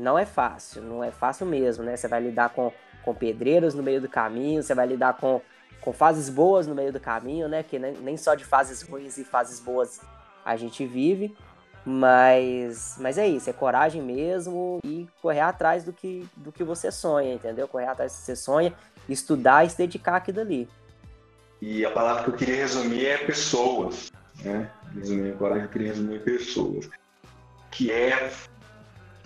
[0.00, 1.96] não é fácil, não é fácil mesmo, né?
[1.96, 2.72] Você vai lidar com,
[3.02, 5.40] com pedreiros no meio do caminho, você vai lidar com,
[5.80, 7.62] com fases boas no meio do caminho, né?
[7.62, 10.00] Que nem, nem só de fases ruins e fases boas
[10.44, 11.36] a gente vive,
[11.84, 16.92] mas, mas é isso, é coragem mesmo e correr atrás do que, do que você
[16.92, 17.66] sonha, entendeu?
[17.66, 18.74] Correr atrás do que você sonha,
[19.08, 20.68] estudar e se dedicar aquilo ali.
[21.60, 24.12] E a palavra que eu queria resumir é pessoas,
[24.44, 24.70] né?
[24.94, 26.88] Resumir a coragem, eu queria resumir pessoas.
[27.70, 28.30] Que é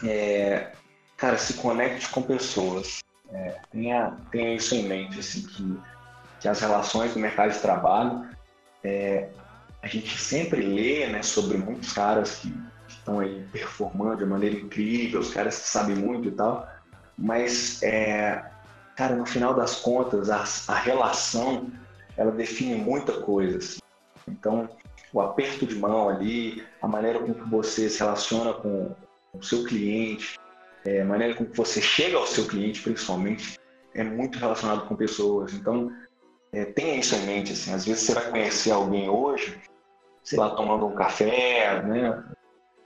[0.05, 0.73] é,
[1.17, 3.01] cara, se conecte com pessoas.
[3.33, 5.79] É, tenha, tenha isso em mente, assim, que,
[6.41, 8.29] que as relações do mercado de trabalho,
[8.83, 9.29] é,
[9.83, 12.53] a gente sempre lê né, sobre muitos caras que
[12.89, 16.69] estão aí performando de maneira incrível, os caras que sabem muito e tal,
[17.17, 18.43] mas, é,
[18.97, 21.71] cara, no final das contas, a, a relação,
[22.17, 23.59] ela define muita coisa.
[23.59, 23.79] Assim.
[24.27, 24.69] Então,
[25.13, 28.95] o aperto de mão ali, a maneira com que você se relaciona com,
[29.33, 30.39] o seu cliente,
[30.85, 33.59] é, a maneira como você chega ao seu cliente, principalmente,
[33.95, 35.53] é muito relacionado com pessoas.
[35.53, 35.91] Então,
[36.53, 37.53] é, tenha isso em mente.
[37.53, 39.61] Assim, às vezes você vai conhecer alguém hoje,
[40.23, 42.25] sei lá, tomando um café, né,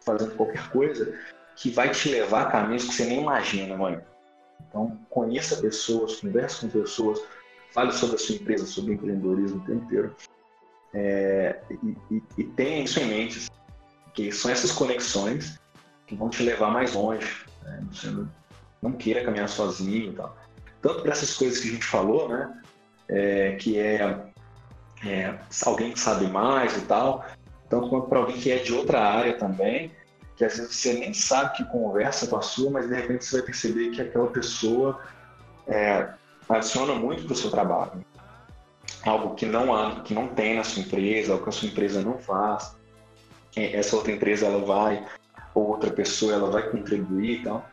[0.05, 1.19] fazendo qualquer coisa,
[1.57, 4.01] que vai te levar a caminhos que você nem imagina, mãe.
[4.69, 7.23] Então, conheça pessoas, converse com pessoas,
[7.71, 10.17] fale sobre a sua empresa, sobre empreendedorismo o tempo inteiro.
[10.93, 13.49] É, e, e, e tenha isso em mente, assim,
[14.13, 15.61] que são essas conexões
[16.07, 17.45] que vão te levar mais longe.
[17.63, 17.83] Né?
[17.93, 18.09] Você
[18.83, 20.37] não, queira caminhar sozinho e tal.
[20.83, 22.61] Tanto para essas coisas que a gente falou, né?
[23.09, 24.19] É, que é,
[25.05, 27.25] é, alguém que sabe mais e tal,
[27.69, 29.93] tanto quanto para alguém que é de outra área também,
[30.37, 33.37] que às vezes você nem sabe que conversa com a sua, mas de repente você
[33.37, 35.01] vai perceber que aquela pessoa
[35.67, 36.09] é,
[36.49, 38.05] adiciona muito para o seu trabalho.
[39.05, 42.01] Algo que não há, que não tem na sua empresa, algo que a sua empresa
[42.03, 42.77] não faz.
[43.55, 45.07] É, essa outra empresa ela vai
[45.55, 47.69] ou outra pessoa ela vai contribuir e tal.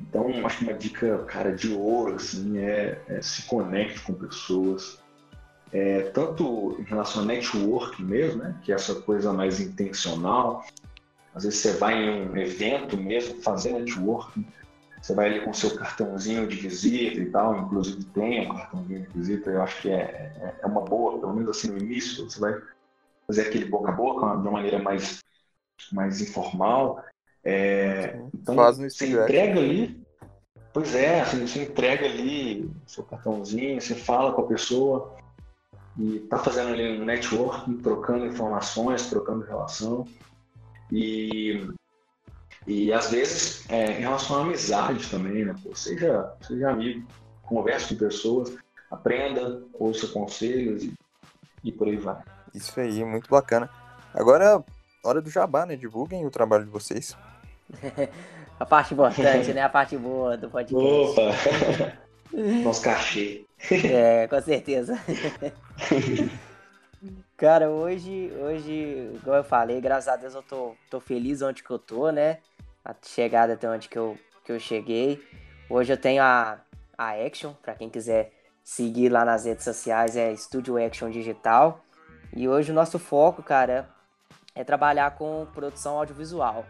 [0.00, 5.00] Então, acho que uma dica, cara, de ouro, assim, é, é se conecte com pessoas.
[5.72, 10.64] É, tanto em relação a networking mesmo, né, que é essa coisa mais intencional.
[11.34, 14.46] Às vezes você vai em um evento mesmo, fazer networking,
[15.00, 19.08] você vai ali com seu cartãozinho de visita e tal, inclusive tem um cartãozinho de
[19.08, 22.38] visita, eu acho que é, é, é uma boa, pelo menos assim no início, você
[22.38, 22.60] vai
[23.26, 25.20] fazer aquele boca a boca de uma maneira mais,
[25.90, 27.02] mais informal,
[27.44, 30.00] é, então, você entrega ali,
[30.72, 35.16] pois é, assim, você entrega ali seu cartãozinho, você fala com a pessoa
[35.98, 40.06] e tá fazendo ali um networking, trocando informações, trocando relação.
[40.90, 41.68] E,
[42.66, 45.54] e às vezes, é, em relação à amizade também, né?
[45.62, 47.06] Pô, seja, seja amigo,
[47.42, 48.56] converse com pessoas,
[48.90, 50.94] aprenda, ouça conselhos e,
[51.64, 52.22] e por aí vai.
[52.54, 53.68] Isso aí, muito bacana.
[54.14, 54.62] Agora,
[55.04, 55.76] hora do jabá, né?
[55.76, 57.16] Divulguem o trabalho de vocês.
[58.58, 59.62] A parte importante, né?
[59.62, 60.86] A parte boa do podcast.
[60.86, 62.02] Opa!
[62.64, 63.44] Nosso cachê.
[63.70, 64.98] É, com certeza.
[67.36, 71.70] Cara, hoje, hoje, igual eu falei, graças a Deus eu tô, tô feliz onde que
[71.70, 72.38] eu tô, né?
[72.84, 75.20] A chegada até onde que eu, que eu cheguei.
[75.68, 76.60] Hoje eu tenho a,
[76.96, 78.32] a Action, para quem quiser
[78.62, 81.84] seguir lá nas redes sociais, é Studio Action Digital.
[82.32, 83.88] E hoje o nosso foco, cara,
[84.54, 86.64] é trabalhar com produção audiovisual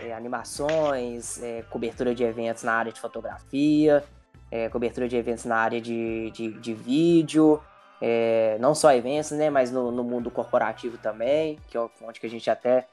[0.00, 4.02] é, animações, é, cobertura de eventos na área de fotografia,
[4.50, 7.60] é, cobertura de eventos na área de, de, de vídeo,
[8.00, 12.26] é, não só eventos, né, mas no, no, mundo corporativo também, que é onde que
[12.26, 12.86] a gente até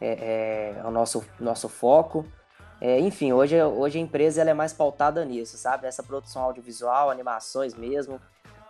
[0.00, 2.24] é, é, é o nosso, nosso foco.
[3.00, 5.86] Enfim, hoje, hoje a empresa ela é mais pautada nisso, sabe?
[5.86, 8.20] Essa produção audiovisual, animações mesmo,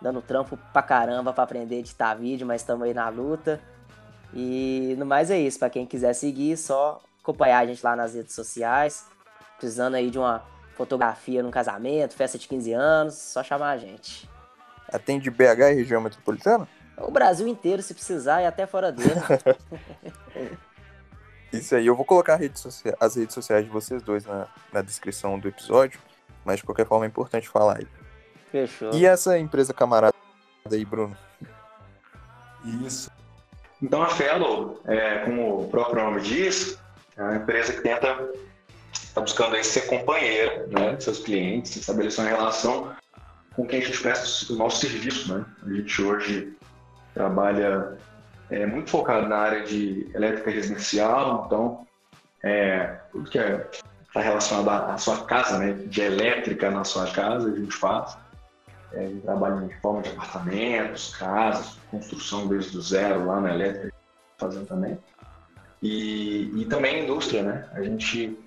[0.01, 3.59] dando trampo pra caramba pra aprender a editar vídeo, mas estamos aí na luta.
[4.33, 8.13] E no mais é isso, para quem quiser seguir, só acompanhar a gente lá nas
[8.13, 9.05] redes sociais,
[9.57, 10.43] precisando aí de uma
[10.75, 14.29] fotografia no casamento, festa de 15 anos, só chamar a gente.
[14.87, 16.67] Atende BH e região metropolitana?
[16.97, 19.11] O Brasil inteiro, se precisar, e até fora dele.
[21.51, 22.55] Isso aí, eu vou colocar rede
[22.99, 25.99] as redes sociais de vocês dois na, na descrição do episódio,
[26.45, 27.87] mas de qualquer forma é importante falar aí.
[28.51, 28.93] Fechou.
[28.93, 30.15] E essa empresa camarada
[30.71, 31.17] aí, Bruno?
[32.85, 33.11] Isso.
[33.81, 36.79] Então a Fellow, é, como o próprio nome diz,
[37.17, 38.29] é uma empresa que tenta,
[38.93, 42.95] está buscando aí ser companheira né, de seus clientes, estabelecer uma relação
[43.55, 45.33] com quem a gente presta o nosso serviço.
[45.33, 45.45] Né?
[45.65, 46.55] A gente hoje
[47.13, 47.97] trabalha
[48.49, 51.87] é, muito focado na área de elétrica residencial, então
[52.43, 57.51] é, tudo que está é, relacionado à sua casa, né, de elétrica na sua casa,
[57.51, 58.15] a gente faz.
[58.93, 63.53] É, a gente trabalha em forma de apartamentos, casas, construção desde o zero lá na
[63.53, 63.93] elétrica,
[64.37, 64.97] fazendo também.
[65.81, 67.69] E, e também indústria, né?
[67.73, 68.37] A gente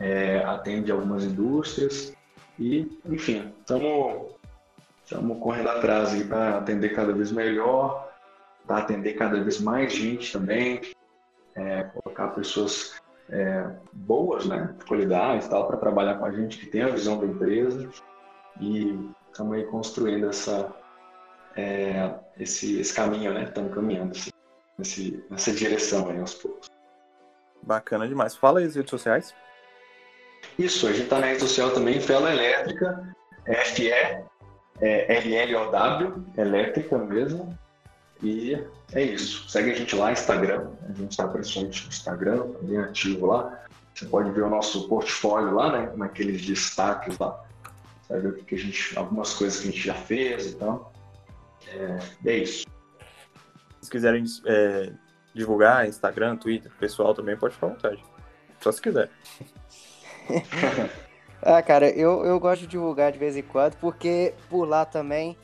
[0.00, 2.14] é, atende algumas indústrias
[2.58, 4.32] e, enfim, estamos
[5.40, 8.10] correndo atrás para atender cada vez melhor,
[8.66, 10.80] para atender cada vez mais gente também,
[11.54, 12.94] é, colocar pessoas
[13.28, 17.18] é, boas, né, de qualidade tal, para trabalhar com a gente que tem a visão
[17.18, 17.88] da empresa.
[18.60, 18.98] E
[19.30, 20.74] estamos aí construindo essa,
[21.56, 24.31] é, esse, esse caminho, né, estamos caminhando assim,
[24.78, 26.70] nesse, nessa direção aí aos poucos.
[27.62, 28.34] Bacana demais.
[28.34, 29.34] Fala aí as redes sociais.
[30.58, 33.14] Isso, a gente está na rede social também, Fela Elétrica,
[33.46, 34.24] FE é
[34.80, 37.56] LLOW, elétrica mesmo.
[38.22, 38.54] E
[38.92, 39.48] é isso.
[39.48, 40.68] Segue a gente lá, Instagram.
[40.88, 43.64] A gente está presente no Instagram, tá bem ativo lá.
[43.94, 45.92] Você pode ver o nosso portfólio lá, né?
[45.96, 47.44] Naqueles destaques lá.
[48.08, 50.92] Ver o que a gente, algumas coisas que a gente já fez e tal.
[51.68, 52.66] É, é isso.
[53.92, 54.90] Se quiserem é,
[55.34, 58.02] divulgar Instagram, Twitter, pessoal também pode ficar à vontade.
[58.58, 59.10] Só se quiser.
[61.44, 65.36] Ah, cara, eu, eu gosto de divulgar de vez em quando, porque por lá também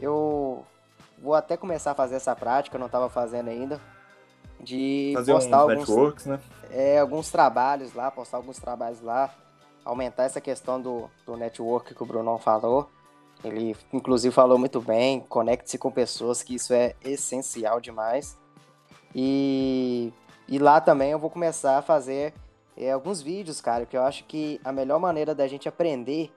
[0.00, 0.64] eu
[1.18, 3.78] vou até começar a fazer essa prática, eu não estava fazendo ainda,
[4.58, 6.40] de fazer postar alguns, networks, né?
[6.70, 9.30] É, alguns trabalhos lá, postar alguns trabalhos lá,
[9.84, 12.88] aumentar essa questão do, do network que o Brunão falou.
[13.44, 18.36] Ele, inclusive, falou muito bem, conecte-se com pessoas, que isso é essencial demais.
[19.14, 20.12] E,
[20.48, 22.34] e lá também eu vou começar a fazer
[22.76, 26.32] é, alguns vídeos, cara, que eu acho que a melhor maneira da gente aprender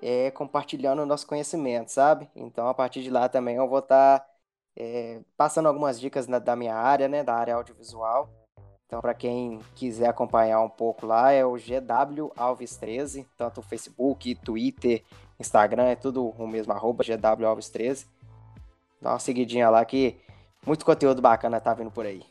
[0.00, 2.28] é compartilhando o nosso conhecimento, sabe?
[2.34, 4.26] Então, a partir de lá também eu vou estar tá,
[4.76, 8.28] é, passando algumas dicas na, da minha área, né, da área audiovisual.
[8.86, 14.34] Então, para quem quiser acompanhar um pouco lá, é o GW Alves 13, tanto Facebook,
[14.34, 15.02] Twitter,
[15.42, 18.06] Instagram, é tudo o mesmo arroba GW Alves 13.
[19.00, 20.20] Dá uma seguidinha lá que
[20.64, 22.22] muito conteúdo bacana tá vindo por aí.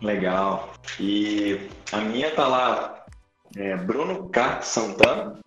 [0.00, 0.72] Legal.
[1.00, 3.04] E a minha tá lá,
[3.56, 4.62] é Bruno K.
[4.62, 5.40] Santana.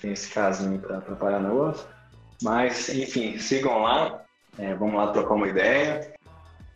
[0.00, 1.86] Tem esse casinho para atrapalhar no outro.
[2.42, 4.22] Mas, enfim, sigam lá.
[4.58, 6.14] É, vamos lá trocar uma ideia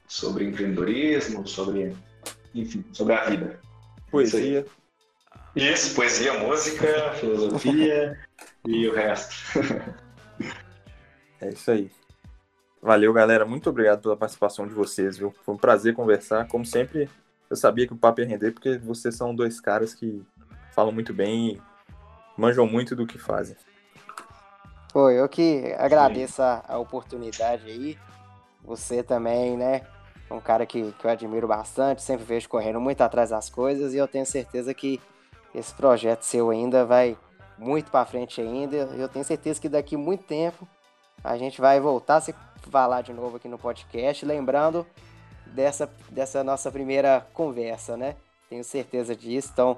[0.07, 1.95] sobre empreendedorismo, sobre,
[2.55, 3.61] enfim, sobre a vida.
[4.11, 4.67] Poesia.
[5.55, 8.19] Isso, Isso poesia, música, filosofia
[8.67, 9.35] e o resto.
[11.41, 11.91] é isso aí.
[12.81, 13.45] Valeu, galera.
[13.45, 15.35] Muito obrigado pela participação de vocês, viu?
[15.43, 16.47] Foi um prazer conversar.
[16.47, 17.09] Como sempre,
[17.51, 20.25] eu sabia que o papo ia render, porque vocês são dois caras que
[20.73, 21.63] falam muito bem e
[22.37, 23.57] manjam muito do que fazem.
[24.93, 27.99] Pô, eu que agradeço a, a, oportunidade aí.
[28.65, 29.83] Você também, né?
[30.31, 33.97] Um cara que, que eu admiro bastante, sempre vejo correndo muito atrás das coisas e
[33.97, 35.01] eu tenho certeza que
[35.55, 37.17] esse projeto seu ainda vai
[37.59, 38.77] muito para frente ainda.
[38.77, 40.67] Eu tenho certeza que daqui muito tempo
[41.23, 42.35] a gente vai voltar a se
[42.71, 44.87] falar de novo aqui no podcast, lembrando
[45.47, 48.15] dessa, dessa nossa primeira conversa, né?
[48.49, 49.77] Tenho certeza disso, então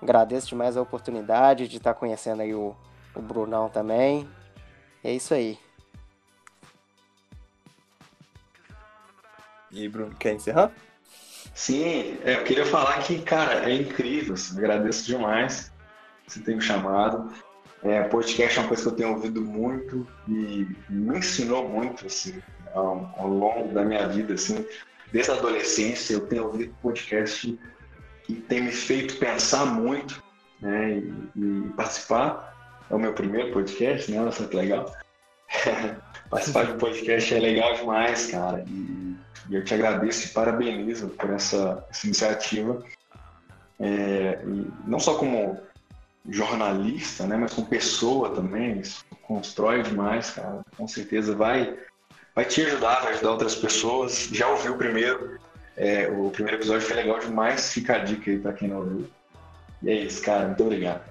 [0.00, 2.76] agradeço demais a oportunidade de estar conhecendo aí o,
[3.14, 4.28] o Brunão também.
[5.02, 5.58] É isso aí.
[9.70, 10.72] E Bruno, quer encerrar?
[11.54, 15.72] Sim, é, eu queria falar que, cara, é incrível, assim, agradeço demais
[16.28, 17.32] você ter me chamado.
[17.82, 22.42] É, podcast é uma coisa que eu tenho ouvido muito e me ensinou muito assim,
[22.74, 24.34] ao, ao, longo da minha vida.
[24.34, 24.66] Assim,
[25.12, 27.58] desde a adolescência, eu tenho ouvido podcast
[28.24, 30.22] que tem me feito pensar muito
[30.60, 32.48] né, e, e participar.
[32.90, 34.20] É o meu primeiro podcast, né?
[34.20, 34.92] Nossa, que legal.
[36.30, 38.64] Participar do podcast é legal demais, cara.
[38.66, 39.16] E,
[39.50, 42.82] e eu te agradeço e parabenizo por essa, essa iniciativa.
[43.80, 44.42] É,
[44.86, 45.58] não só como
[46.28, 50.62] jornalista, né, mas como pessoa também, isso constrói demais, cara.
[50.76, 51.76] Com certeza vai,
[52.34, 54.28] vai te ajudar, vai ajudar outras pessoas.
[54.32, 55.38] Já ouviu o primeiro,
[55.76, 59.10] é, o primeiro episódio foi legal demais, fica a dica aí para quem não ouviu.
[59.82, 61.02] E é isso, cara, muito obrigado.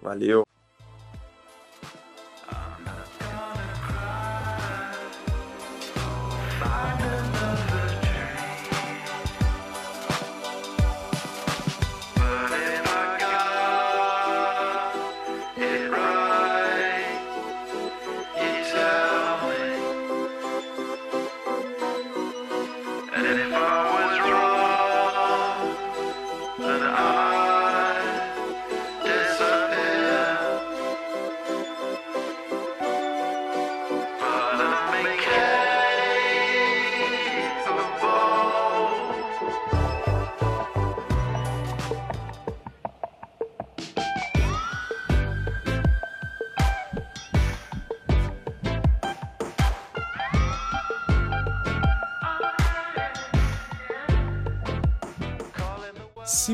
[0.00, 0.49] Valeu.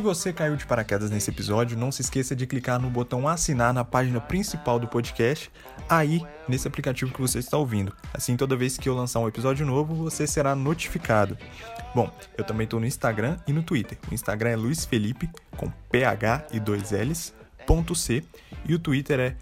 [0.07, 3.84] Você caiu de paraquedas nesse episódio, não se esqueça de clicar no botão assinar na
[3.84, 5.50] página principal do podcast,
[5.88, 7.92] aí nesse aplicativo que você está ouvindo.
[8.14, 11.36] Assim, toda vez que eu lançar um episódio novo, você será notificado.
[11.92, 13.98] Bom, eu também estou no Instagram e no Twitter.
[14.09, 17.34] O Instagram é Luiz Felipe, com PH e dois L's,
[17.66, 18.22] ponto C,
[18.64, 19.36] e o Twitter é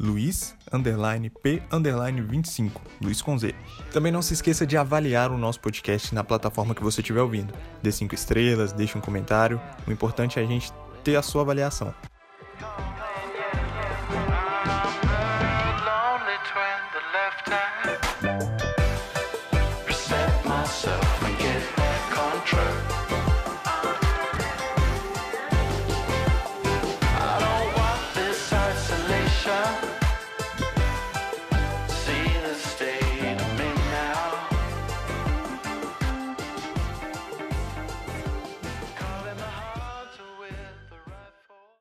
[0.00, 3.54] Luiz, underline P, underline 25, Luiz com Z.
[3.92, 7.52] Também não se esqueça de avaliar o nosso podcast na plataforma que você estiver ouvindo.
[7.82, 9.60] Dê cinco estrelas, deixe um comentário.
[9.86, 10.72] O importante é a gente
[11.02, 11.92] ter a sua avaliação.